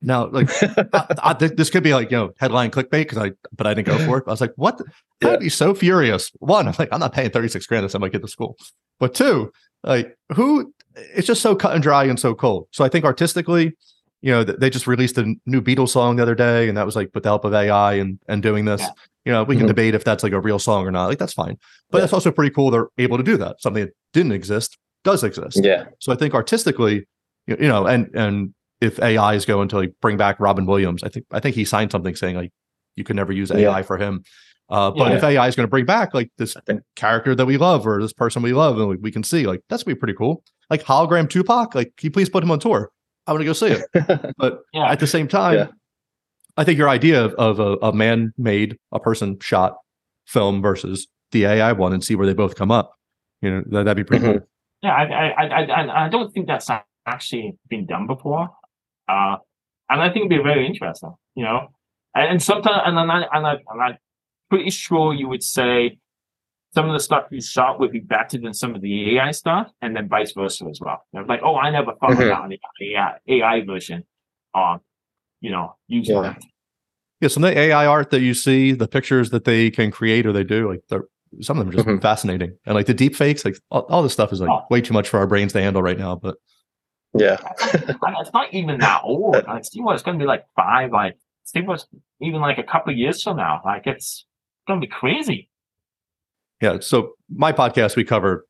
[0.00, 0.50] Now, like
[0.92, 3.88] I, I, this could be like you know headline clickbait because I, but I didn't
[3.88, 4.24] go for it.
[4.26, 4.80] I was like, what?
[5.22, 5.36] I'd yeah.
[5.36, 6.30] be so furious.
[6.38, 8.56] One, I'm like, I'm not paying 36 grand to send my kid to school.
[8.98, 9.52] But two,
[9.82, 10.72] like who?
[10.96, 12.68] It's just so cut and dry and so cold.
[12.70, 13.76] So I think artistically,
[14.20, 16.96] you know, they just released a new Beatles song the other day, and that was
[16.96, 18.80] like with the help of AI and and doing this.
[18.80, 18.90] Yeah.
[19.24, 19.68] You know, we can mm-hmm.
[19.68, 21.06] debate if that's like a real song or not.
[21.06, 21.56] Like that's fine,
[21.90, 22.00] but yeah.
[22.02, 22.70] that's also pretty cool.
[22.70, 23.60] They're able to do that.
[23.60, 25.60] Something that didn't exist does exist.
[25.62, 25.86] Yeah.
[26.00, 27.06] So I think artistically,
[27.46, 31.08] you know, and and if AI is going to like bring back Robin Williams, I
[31.08, 32.52] think I think he signed something saying like
[32.96, 33.82] you can never use AI yeah.
[33.82, 34.24] for him.
[34.68, 35.16] Uh, but yeah.
[35.16, 36.56] if AI is going to bring back like this
[36.96, 39.60] character that we love or this person we love and we, we can see, like
[39.68, 40.42] that's gonna be pretty cool.
[40.70, 42.90] Like hologram Tupac, like can you please put him on tour?
[43.26, 44.34] I'm gonna go see it.
[44.38, 44.90] but yeah.
[44.90, 45.68] at the same time,
[46.56, 49.76] I think your idea of, of a, a man-made, a person shot
[50.26, 52.94] film versus the AI one and see where they both come up,
[53.40, 54.38] you know, that, would be pretty mm-hmm.
[54.38, 54.48] cool.
[54.82, 56.68] Yeah, I, I, I, I, don't think that's
[57.06, 58.50] actually been done before.
[59.08, 59.36] Uh,
[59.88, 61.68] and I think it'd be very interesting, you know.
[62.14, 63.02] And, and sometimes, and, I,
[63.32, 63.96] and, I, and I'm
[64.52, 65.98] pretty sure you would say
[66.74, 69.70] some of the stuff you shot would be better than some of the AI stuff,
[69.80, 71.02] and then vice versa as well.
[71.14, 72.22] You know, like, oh, I never thought mm-hmm.
[72.22, 74.04] about the AI, AI version.
[74.54, 74.80] Um,
[75.40, 76.22] you know, using yeah.
[76.22, 76.42] that.
[77.22, 80.26] Yeah, some of the AI art that you see, the pictures that they can create
[80.26, 81.04] or they do, like they're
[81.40, 82.02] some of them are just mm-hmm.
[82.02, 82.58] fascinating.
[82.66, 84.66] And like the deep fakes, like all, all this stuff is like oh.
[84.68, 86.16] way too much for our brains to handle right now.
[86.16, 86.36] But
[87.14, 87.38] yeah.
[87.60, 89.42] it's not even that old.
[89.46, 91.86] Like Steve was going to be like five, like Steve was
[92.20, 93.62] even like a couple years from now.
[93.64, 94.26] Like it's
[94.66, 95.48] going to be crazy.
[96.60, 96.78] Yeah.
[96.80, 98.46] So my podcast, we cover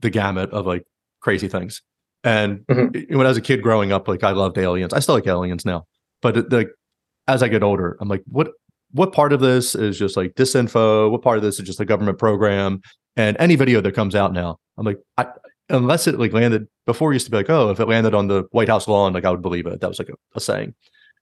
[0.00, 0.84] the gamut of like
[1.20, 1.82] crazy things.
[2.24, 3.16] And mm-hmm.
[3.16, 4.92] when I was a kid growing up, like I loved aliens.
[4.92, 5.86] I still like aliens now.
[6.22, 6.70] But the
[7.28, 8.50] as I get older, I'm like, what
[8.92, 11.10] what part of this is just like disinfo?
[11.10, 12.80] What part of this is just a government program?
[13.16, 15.26] And any video that comes out now, I'm like, I,
[15.68, 18.28] unless it like landed before, it used to be like, oh, if it landed on
[18.28, 19.80] the White House lawn, like I would believe it.
[19.80, 20.74] That was like a, a saying.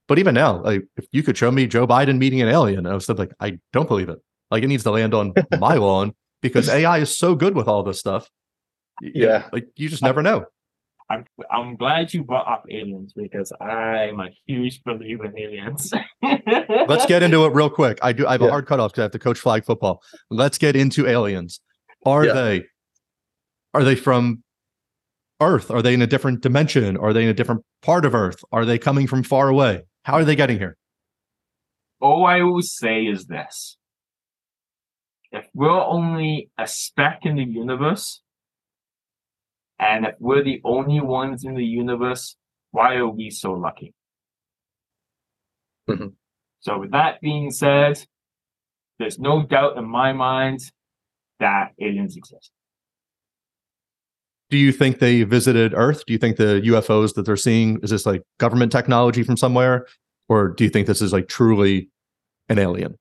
[0.06, 2.94] But even now, like if you could show me Joe Biden meeting an alien, I
[2.94, 4.18] was like, I don't believe it.
[4.50, 7.82] Like it needs to land on my lawn because AI is so good with all
[7.82, 8.30] this stuff.
[9.00, 10.46] Yeah, like you just never know.
[11.10, 15.92] I'm I'm glad you brought up aliens because I'm a huge believer in aliens.
[16.22, 17.98] Let's get into it real quick.
[18.02, 18.48] I do I have yeah.
[18.48, 20.02] a hard cutoff because I have to coach flag football.
[20.30, 21.60] Let's get into aliens.
[22.04, 22.32] Are yeah.
[22.34, 22.64] they
[23.72, 24.42] are they from
[25.40, 25.70] Earth?
[25.70, 26.96] Are they in a different dimension?
[26.96, 28.44] Are they in a different part of Earth?
[28.52, 29.84] Are they coming from far away?
[30.02, 30.76] How are they getting here?
[32.00, 33.77] All I will say is this.
[35.32, 38.22] If we're only a speck in the universe,
[39.78, 42.36] and if we're the only ones in the universe,
[42.70, 43.94] why are we so lucky?
[45.88, 46.08] Mm-hmm.
[46.60, 48.02] So, with that being said,
[48.98, 50.60] there's no doubt in my mind
[51.38, 52.50] that aliens exist
[54.50, 56.04] do you think they visited Earth?
[56.06, 59.86] Do you think the UFOs that they're seeing is this like government technology from somewhere,
[60.28, 61.90] or do you think this is like truly
[62.48, 62.96] an alien?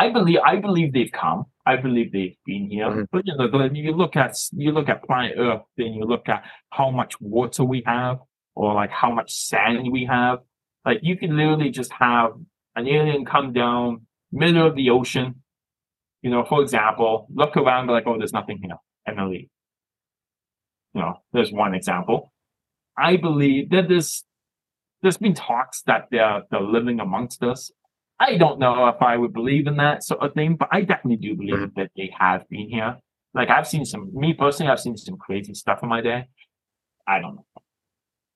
[0.00, 1.44] I believe I believe they've come.
[1.66, 2.88] I believe they've been here.
[2.88, 3.02] Mm-hmm.
[3.12, 6.42] But you know, you look at you look at planet Earth, then you look at
[6.70, 8.18] how much water we have,
[8.54, 10.38] or like how much sand we have.
[10.86, 12.30] Like you can literally just have
[12.76, 15.42] an alien come down middle of the ocean,
[16.22, 18.76] You know, for example, look around, be like, oh, there's nothing here,
[19.06, 19.48] and then leave.
[20.94, 22.32] You know, there's one example.
[22.96, 24.24] I believe that there's
[25.02, 27.70] there's been talks that they're they're living amongst us.
[28.22, 31.16] I don't know if I would believe in that sort of thing, but I definitely
[31.16, 31.74] do believe Mhm.
[31.76, 32.98] that they have been here.
[33.32, 36.28] Like I've seen some, me personally, I've seen some crazy stuff in my day.
[37.06, 37.46] I don't know.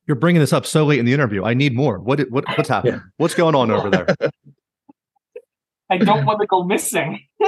[0.06, 1.44] You're bringing this up so late in the interview.
[1.44, 1.98] I need more.
[1.98, 3.00] What what what's happening?
[3.18, 4.06] What's going on over there?
[5.90, 7.20] I don't want to go missing.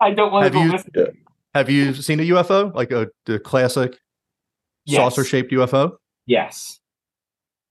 [0.00, 1.16] I don't want to Have go you- missing.
[1.54, 3.98] Have you seen a UFO like a the classic
[4.84, 4.96] Yes.
[4.96, 5.92] saucer shaped UFO?
[6.26, 6.80] Yes.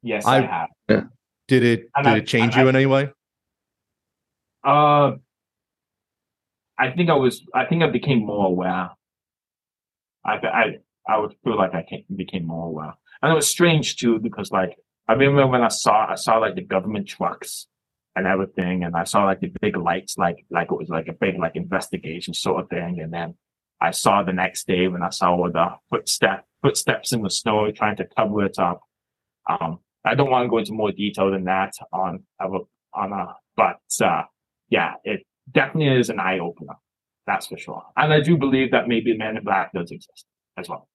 [0.04, 1.08] Yes, I, I- have.
[1.52, 3.10] Did it And did I- it change I- you in any way?
[4.64, 5.18] Uh,
[6.78, 7.45] I think I was.
[7.54, 8.91] I think I became more aware.
[10.24, 10.66] I I
[11.06, 14.49] I would feel like I came, became more aware, and it was strange too because
[14.52, 14.78] like
[15.10, 17.68] I remember when I saw I saw like the government trucks
[18.16, 21.14] and everything, and I saw like the big lights, like like it was like a
[21.26, 23.36] big like investigation sort of thing, and then
[23.82, 27.70] I saw the next day when I saw all the footstep footsteps in the snow
[27.72, 28.80] trying to cover it up.
[29.49, 33.80] Um, I don't want to go into more detail than that on on a, but
[34.04, 34.24] uh,
[34.70, 36.74] yeah, it definitely is an eye opener.
[37.28, 37.84] That's for sure.
[37.95, 40.26] And I do believe that maybe Men in Black does exist
[40.58, 40.88] as well.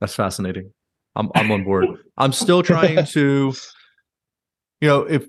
[0.00, 0.72] That's fascinating.
[1.16, 1.86] I'm I'm on board.
[2.16, 3.52] I'm still trying to,
[4.80, 5.26] you know, if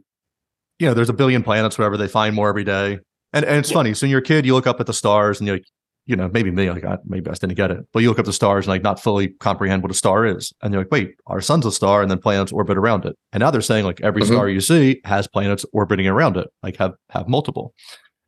[0.80, 1.98] you know, there's a billion planets, whatever.
[1.98, 3.00] They find more every day,
[3.34, 3.76] and and it's Yeah.
[3.76, 3.94] funny.
[3.94, 5.66] So when you're a kid, you look up at the stars, and you're like,
[6.06, 8.20] you know, maybe me, like I, maybe I just didn't get it, but you look
[8.20, 10.92] up the stars and like not fully comprehend what a star is, and you're like,
[10.92, 13.86] wait, our sun's a star, and then planets orbit around it, and now they're saying
[13.86, 14.28] like every Mhm.
[14.28, 17.74] star you see has planets orbiting around it, like have have multiple.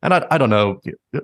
[0.02, 0.80] And I, I don't know.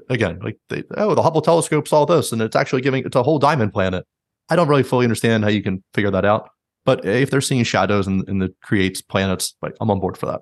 [0.09, 3.23] Again, like they, oh, the Hubble telescope saw this, and it's actually giving it's a
[3.23, 4.07] whole diamond planet.
[4.49, 6.49] I don't really fully understand how you can figure that out.
[6.87, 10.27] But if they're seeing shadows and, and it creates planets, like I'm on board for
[10.27, 10.41] that.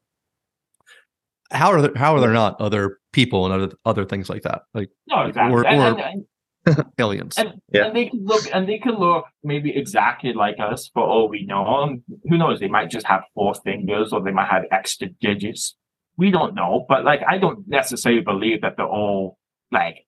[1.51, 4.63] How are there, how are there not other people and other other things like that,
[4.75, 5.55] like No, exactly.
[5.57, 6.25] Or- or- and- and-
[6.99, 7.37] aliens?
[7.39, 7.87] And, Yeah.
[7.87, 11.47] and they could look and they could look maybe exactly like us for all we
[11.47, 11.65] know.
[11.65, 12.61] Um, who knows?
[12.61, 15.77] They might just have four fingers or they might have extra digits.
[16.19, 16.85] We don't know.
[16.89, 19.39] But like I don't necessarily believe that they're all
[19.73, 20.05] like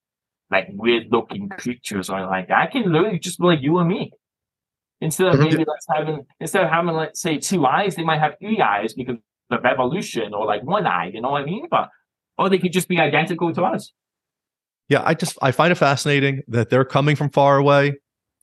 [0.50, 2.58] like weird looking creatures or like that.
[2.58, 4.10] I can literally just be like you and me.
[5.00, 5.44] Instead of Mhm.
[5.50, 8.92] maybe let's having instead of having let's say two eyes, they might have three eyes
[8.92, 9.16] because
[9.50, 11.66] of evolution or like one eye, you know what I mean?
[11.70, 11.88] But
[12.40, 13.92] or they could just be identical to us.
[14.88, 17.92] Yeah, I just I find it fascinating that they're coming from far away.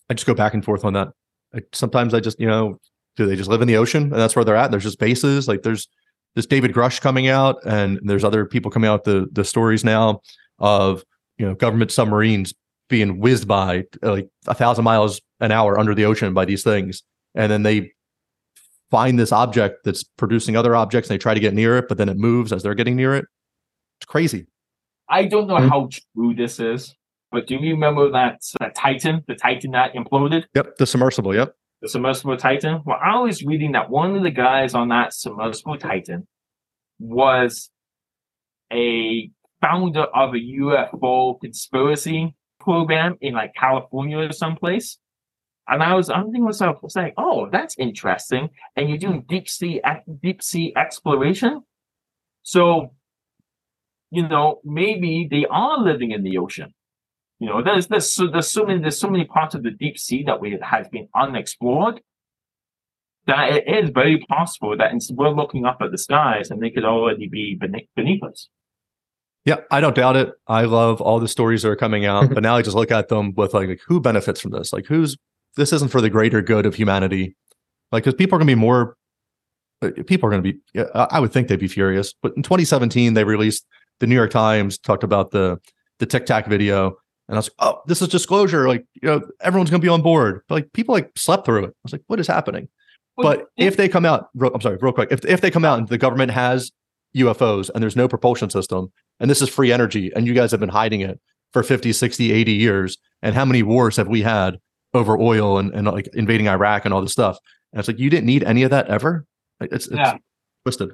[0.10, 1.10] I just go back and forth on that.
[1.54, 2.80] I, sometimes I just you know,
[3.18, 4.72] do they just live in the ocean and that's where they're at?
[4.72, 5.48] There's just bases.
[5.48, 5.90] Like there's
[6.36, 10.22] this David Grusch coming out, and there's other people coming out the the stories now
[10.60, 11.04] of
[11.38, 12.54] you know government submarines
[12.88, 17.04] being whizzed by like a thousand miles an hour under the ocean by these things,
[17.36, 17.92] and then they
[18.90, 21.98] find this object that's producing other objects, and they try to get near it, but
[21.98, 23.26] then it moves as they're getting near it.
[24.00, 24.48] It's crazy.
[25.10, 25.70] I don't know Mhm.
[25.70, 26.96] how true this is,
[27.32, 31.34] but do you remember that uh, Titan, the Titan that imploded, Yep, the submersible.
[31.36, 31.56] Yep.
[31.82, 32.82] the submersible Titan?
[32.86, 36.28] Well, I was reading that one of the guys on that submersible Titan
[37.00, 37.70] was
[38.72, 39.30] a
[39.62, 44.98] founder of a UFO conspiracy program in like California or someplace.
[45.70, 48.50] And I was, I'm thinking myself, was like, oh, that's interesting.
[48.76, 49.82] And you're doing deep sea,
[50.22, 51.62] deep sea exploration.
[52.44, 52.94] So,
[54.12, 56.74] you know, maybe they are living in the ocean.
[57.40, 59.98] You know, there's there's so there's so many there's so many parts of the deep
[60.00, 62.02] sea that we has been unexplored.
[63.28, 66.86] That it is very possible that we're looking up at the skies and they could
[66.86, 68.48] already be beneath, beneath us.
[69.44, 70.32] Yeah, I don't doubt it.
[70.48, 73.10] I love all the stories that are coming out, but now I just look at
[73.10, 74.72] them with like, like who benefits from this?
[74.72, 75.18] Like, who's
[75.58, 77.36] this isn't for the greater good of humanity?
[77.92, 78.96] Like, because people are going to be more.
[79.82, 80.60] uh, People are going to be.
[80.96, 82.14] I I would think they'd be furious.
[82.22, 83.66] But in 2017, they released
[84.00, 85.60] the New York Times talked about the
[86.00, 86.88] the Tic Tac video,
[87.28, 88.68] and I was like, oh, this is disclosure.
[88.68, 90.42] Like, you know, everyone's going to be on board.
[90.48, 91.70] But like, people like slept through it.
[91.70, 92.70] I was like, what is happening?
[93.18, 95.12] But if they come out, I'm sorry, real quick.
[95.12, 96.72] If if they come out and the government has
[97.16, 100.60] UFOs and there's no propulsion system, and this is free energy, and you guys have
[100.60, 101.20] been hiding it
[101.54, 104.60] for 50, 60, 80 years, and how many wars have we had
[104.94, 107.40] over oil and, and like invading Iraq and all this stuff?
[107.74, 109.26] And it's like you didn't need any of that ever.
[109.62, 110.18] It's, it's Yeah.
[110.64, 110.92] twisted.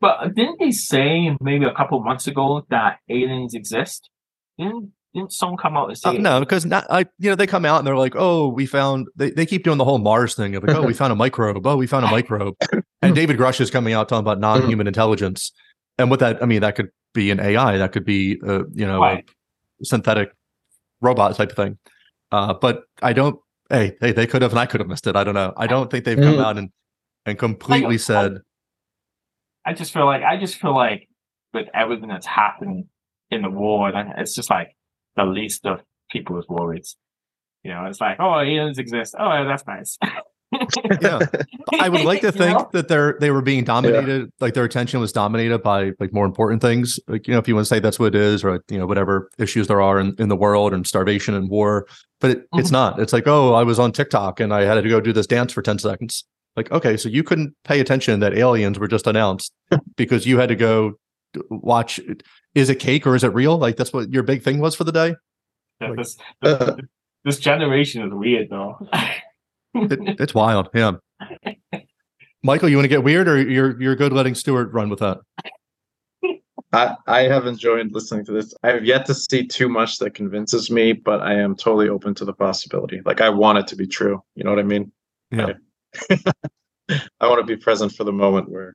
[0.00, 4.08] But didn't they say maybe a couple months ago that aliens exist?
[4.58, 7.46] Didn't didn't someone come out and say Uh, no, because not I you know they
[7.46, 10.34] come out and they're like, oh, we found they, they keep doing the whole Mars
[10.34, 12.54] thing of like, oh, we found a microbe, oh, we found a microbe,
[13.02, 15.52] and David Grusch is coming out talking about non-human intelligence,
[15.98, 18.86] and what that I mean that could be an AI, that could be uh, you
[18.86, 19.28] know Right.
[19.82, 20.32] a synthetic
[21.00, 21.78] robot type of thing,
[22.32, 23.38] uh, but I don't.
[23.68, 25.14] Hey, hey, they could have and I could have missed it.
[25.16, 25.52] I don't know.
[25.56, 26.44] I don't think they've come Mm.
[26.44, 26.70] out and
[27.26, 28.38] and completely I- said
[29.70, 31.08] I just feel like I just feel like
[31.54, 32.88] with everything that's happening
[33.30, 34.76] in the world, and it's just like
[35.16, 35.80] the least of
[36.10, 36.96] people's worries.
[37.62, 39.14] You know, it's like, oh, aliens exist.
[39.18, 39.96] Oh, that's nice.
[41.00, 41.20] Yeah.
[41.78, 42.68] I would like to You think know?
[42.72, 46.60] that they're they were being dominated, like their attention was dominated by like more important
[46.60, 46.98] things.
[47.06, 48.84] Like, you know, if you want to say that's what it is, or you know,
[48.86, 51.86] whatever issues there are in, in the world and starvation and war.
[52.20, 52.72] But it, it's Mhm.
[52.72, 52.98] not.
[53.00, 55.52] It's like, oh, I was on TikTok and I had to go do this dance
[55.52, 56.24] for 10 seconds.
[56.56, 59.52] Like, okay, so you couldn't pay attention that aliens were just announced
[59.96, 60.94] because you had to go
[61.48, 62.00] watch
[62.54, 63.56] is it cake or is it real?
[63.56, 65.14] Like that's what your big thing was for the day.
[65.80, 66.76] Yeah, Like- this, uh, this,
[67.24, 68.78] this generation is weird though.
[69.74, 70.68] It, it's wild.
[70.74, 70.92] Yeah.
[72.42, 75.18] Michael, you want to get weird or you're you're good letting Stuart run with that?
[76.72, 78.54] I, I have enjoyed listening to this.
[78.62, 82.14] I have yet to see too much that convinces me, but I am totally open
[82.14, 83.00] to the possibility.
[83.04, 84.22] Like I want it to be true.
[84.36, 84.92] You know what I mean?
[85.30, 85.46] Yeah.
[85.46, 85.54] I
[87.20, 88.74] want to be present for the moment where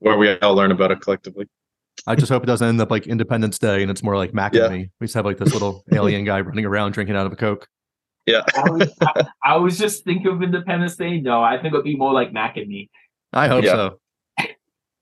[0.00, 1.46] where we all learn about it collectively.
[2.06, 4.54] I just hope it doesn't end up like Independence Day and it's more like Mac
[4.54, 4.66] Yeah.
[4.66, 4.90] and me.
[5.00, 7.66] We just have like this little alien guy running around drinking out of a Coke.
[8.26, 8.42] Yeah.
[8.56, 11.20] I, was, I, I was just thinking of Independence Day.
[11.20, 12.88] No, I think it'd be more like Mac and me.
[13.32, 13.72] I hope Yeah.
[13.72, 14.00] so.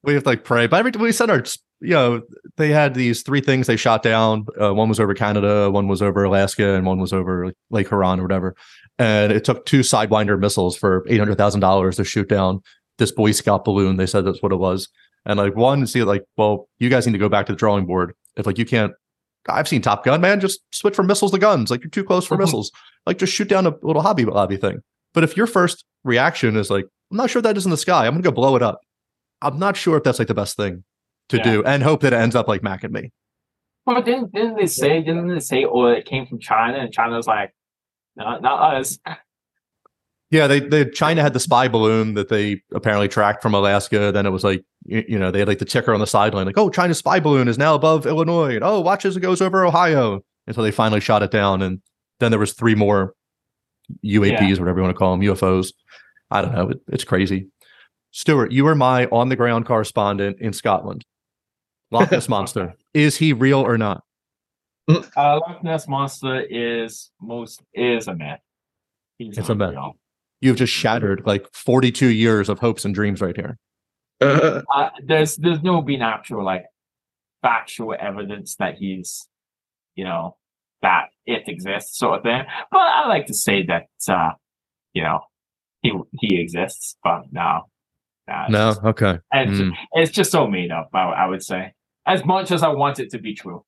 [0.04, 0.66] We have to like pray.
[0.68, 1.42] But every time we send our,
[1.80, 2.22] you know,
[2.56, 4.46] they had these three things they shot down.
[4.60, 8.18] Uh, one was over Canada, one was over Alaska, and one was over Lake Huron
[8.18, 8.56] or whatever.
[8.98, 12.62] And it took two Sidewinder missiles for eight hundred thousand dollars to shoot down
[12.98, 13.96] this Boy Scout balloon.
[13.96, 14.88] They said that's what it was.
[15.26, 17.84] And like one, see, like, well, you guys need to go back to the drawing
[17.84, 18.14] board.
[18.36, 18.92] If like you can't,
[19.48, 21.70] I've seen Top Gun, man, just switch from missiles to guns.
[21.70, 22.70] Like you're too close for missiles.
[23.04, 24.80] Like just shoot down a little hobby lobby thing.
[25.12, 28.06] But if your first reaction is like, I'm not sure that is in the sky,
[28.06, 28.80] I'm gonna go blow it up.
[29.42, 30.84] I'm not sure if that's like the best thing
[31.28, 31.42] to Yeah.
[31.42, 33.12] do, and hope that it ends up like Mac and me.
[33.86, 37.16] Well, didn't didn't they say didn't they say oh it came from China and China
[37.16, 37.54] was like,
[38.16, 38.98] not not us.
[40.30, 44.10] Yeah, they they China had the spy balloon that they apparently tracked from Alaska.
[44.10, 46.46] Then it was like you, you know they had like the ticker on the sideline,
[46.46, 49.40] like oh China's spy balloon is now above Illinois, and oh watch as it goes
[49.40, 51.62] over Ohio until they finally shot it down.
[51.62, 51.80] And
[52.18, 53.14] then there was three more
[54.04, 55.72] UAPs, whatever you want to call them, UFOs.
[56.32, 56.70] I don't know.
[56.70, 57.46] It, it's crazy.
[58.10, 61.04] Stuart, you were my on the ground correspondent in Scotland.
[61.90, 64.02] Loch Ness monster is he real or not?
[64.88, 68.40] Uh, Loch Ness monster is most is a myth.
[69.18, 69.70] He's It's a myth.
[69.70, 69.94] real.
[70.40, 73.58] You've just shattered like 42 years of hopes and dreams right here.
[74.20, 76.64] Uh, Uh, there's there's no been actual like
[77.42, 79.26] factual evidence that he's,
[79.94, 80.36] you know,
[80.82, 82.42] that it exists sort of thing.
[82.70, 84.32] But I like to say that uh,
[84.92, 85.20] you know,
[85.82, 87.62] he he exists, but no.
[88.28, 89.18] no No, just- okay.
[89.32, 89.72] it's, Mm.
[89.92, 91.72] it's just so made up, I, I would say.
[92.06, 93.64] As much as I want it to be true.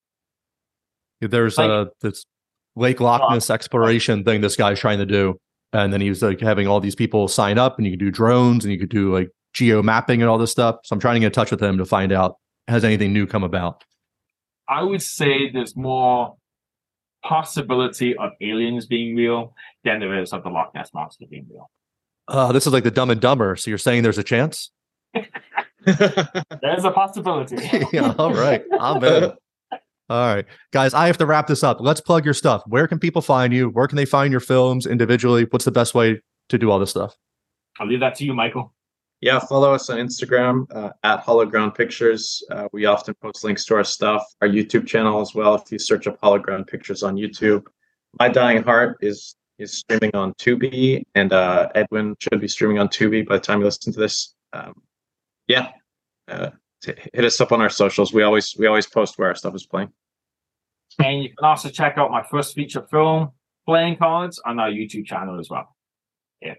[1.20, 2.24] There's Like- uh this
[2.76, 5.36] Lake Loch Ness exploration thing this guy's trying to do.
[5.72, 8.10] And then he was like having all these people sign up and you could do
[8.10, 10.76] drones and you could do like geo mapping and all this stuff.
[10.84, 12.36] So I'm trying to get in touch with him to find out
[12.68, 13.82] has anything new come about.
[14.68, 16.36] I would say there's more
[17.24, 19.54] possibility of aliens being real
[19.84, 21.68] than there is of the Loch Ness monster being real.
[22.28, 23.56] Uh, this is like the dumb and dumber.
[23.56, 24.70] So you're saying there's a chance?
[26.62, 27.56] There's a possibility.
[27.92, 28.62] yeah, all right.
[28.78, 29.32] I'm in.
[30.10, 30.46] All right.
[30.72, 31.78] Guys, I have to wrap this up.
[31.80, 32.62] Let's plug your stuff.
[32.66, 33.68] Where can people find you?
[33.68, 35.46] Where can they find your films individually?
[35.50, 37.14] What's the best way to do all this stuff?
[37.78, 38.72] I'll leave that to you, Michael.
[39.20, 42.42] yeah, follow us on Instagram uh, at Hollow Ground Pictures.
[42.50, 45.54] Uh, we often post links to our stuff, our YouTube channel as well.
[45.56, 47.66] If you search up Hollow Ground Pictures on YouTube,
[48.18, 52.88] My Dying Heart is is streaming on Tubi, and uh, Edwin should be streaming on
[52.88, 54.34] Tubi by the time you listen to this.
[54.52, 54.72] Um,
[55.48, 55.70] yeah,
[56.28, 56.50] uh,
[56.84, 58.12] hit us up on our socials.
[58.12, 59.92] We always we always post where our stuff is playing.
[60.98, 63.30] And you can also check out my first feature film,
[63.66, 65.74] Playing Cards, on our YouTube channel as well.
[66.42, 66.54] Yeah.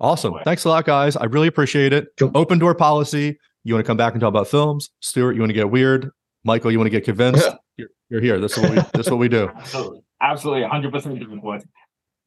[0.00, 0.30] Awesome.
[0.30, 0.42] Anyway.
[0.44, 1.16] Thanks a lot, guys.
[1.16, 2.08] I really appreciate it.
[2.18, 2.32] Cool.
[2.34, 3.38] Open door policy.
[3.62, 4.90] You want to come back and talk about films?
[5.00, 6.10] Stuart, you want to get weird?
[6.44, 7.46] Michael, you want to get convinced?
[7.76, 8.40] you're, you're here.
[8.40, 9.50] This is what we this is what we do.
[9.54, 10.02] Absolutely.
[10.22, 10.62] Absolutely.
[10.68, 11.62] 100% different word.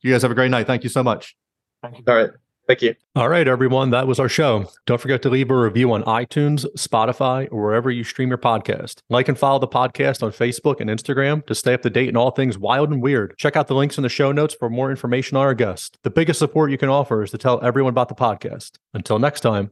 [0.02, 0.68] You guys have a great night.
[0.68, 1.36] Thank you so much.
[1.82, 2.04] Thank you.
[2.08, 2.30] All right,
[2.68, 2.96] thank you.
[3.16, 3.92] All right, everyone.
[3.92, 4.70] That was our show.
[4.86, 9.00] Don't forget to leave a review on iTunes, Spotify, or wherever you stream your podcast.
[9.10, 12.18] Like and follow the podcast on Facebook and Instagram to stay up to date in
[12.18, 13.36] all things wild and weird.
[13.38, 15.98] Check out the links in the show notes for more information on our guest.
[16.04, 18.78] The biggest support you can offer is to tell everyone about the podcast.
[18.94, 19.72] Until next time.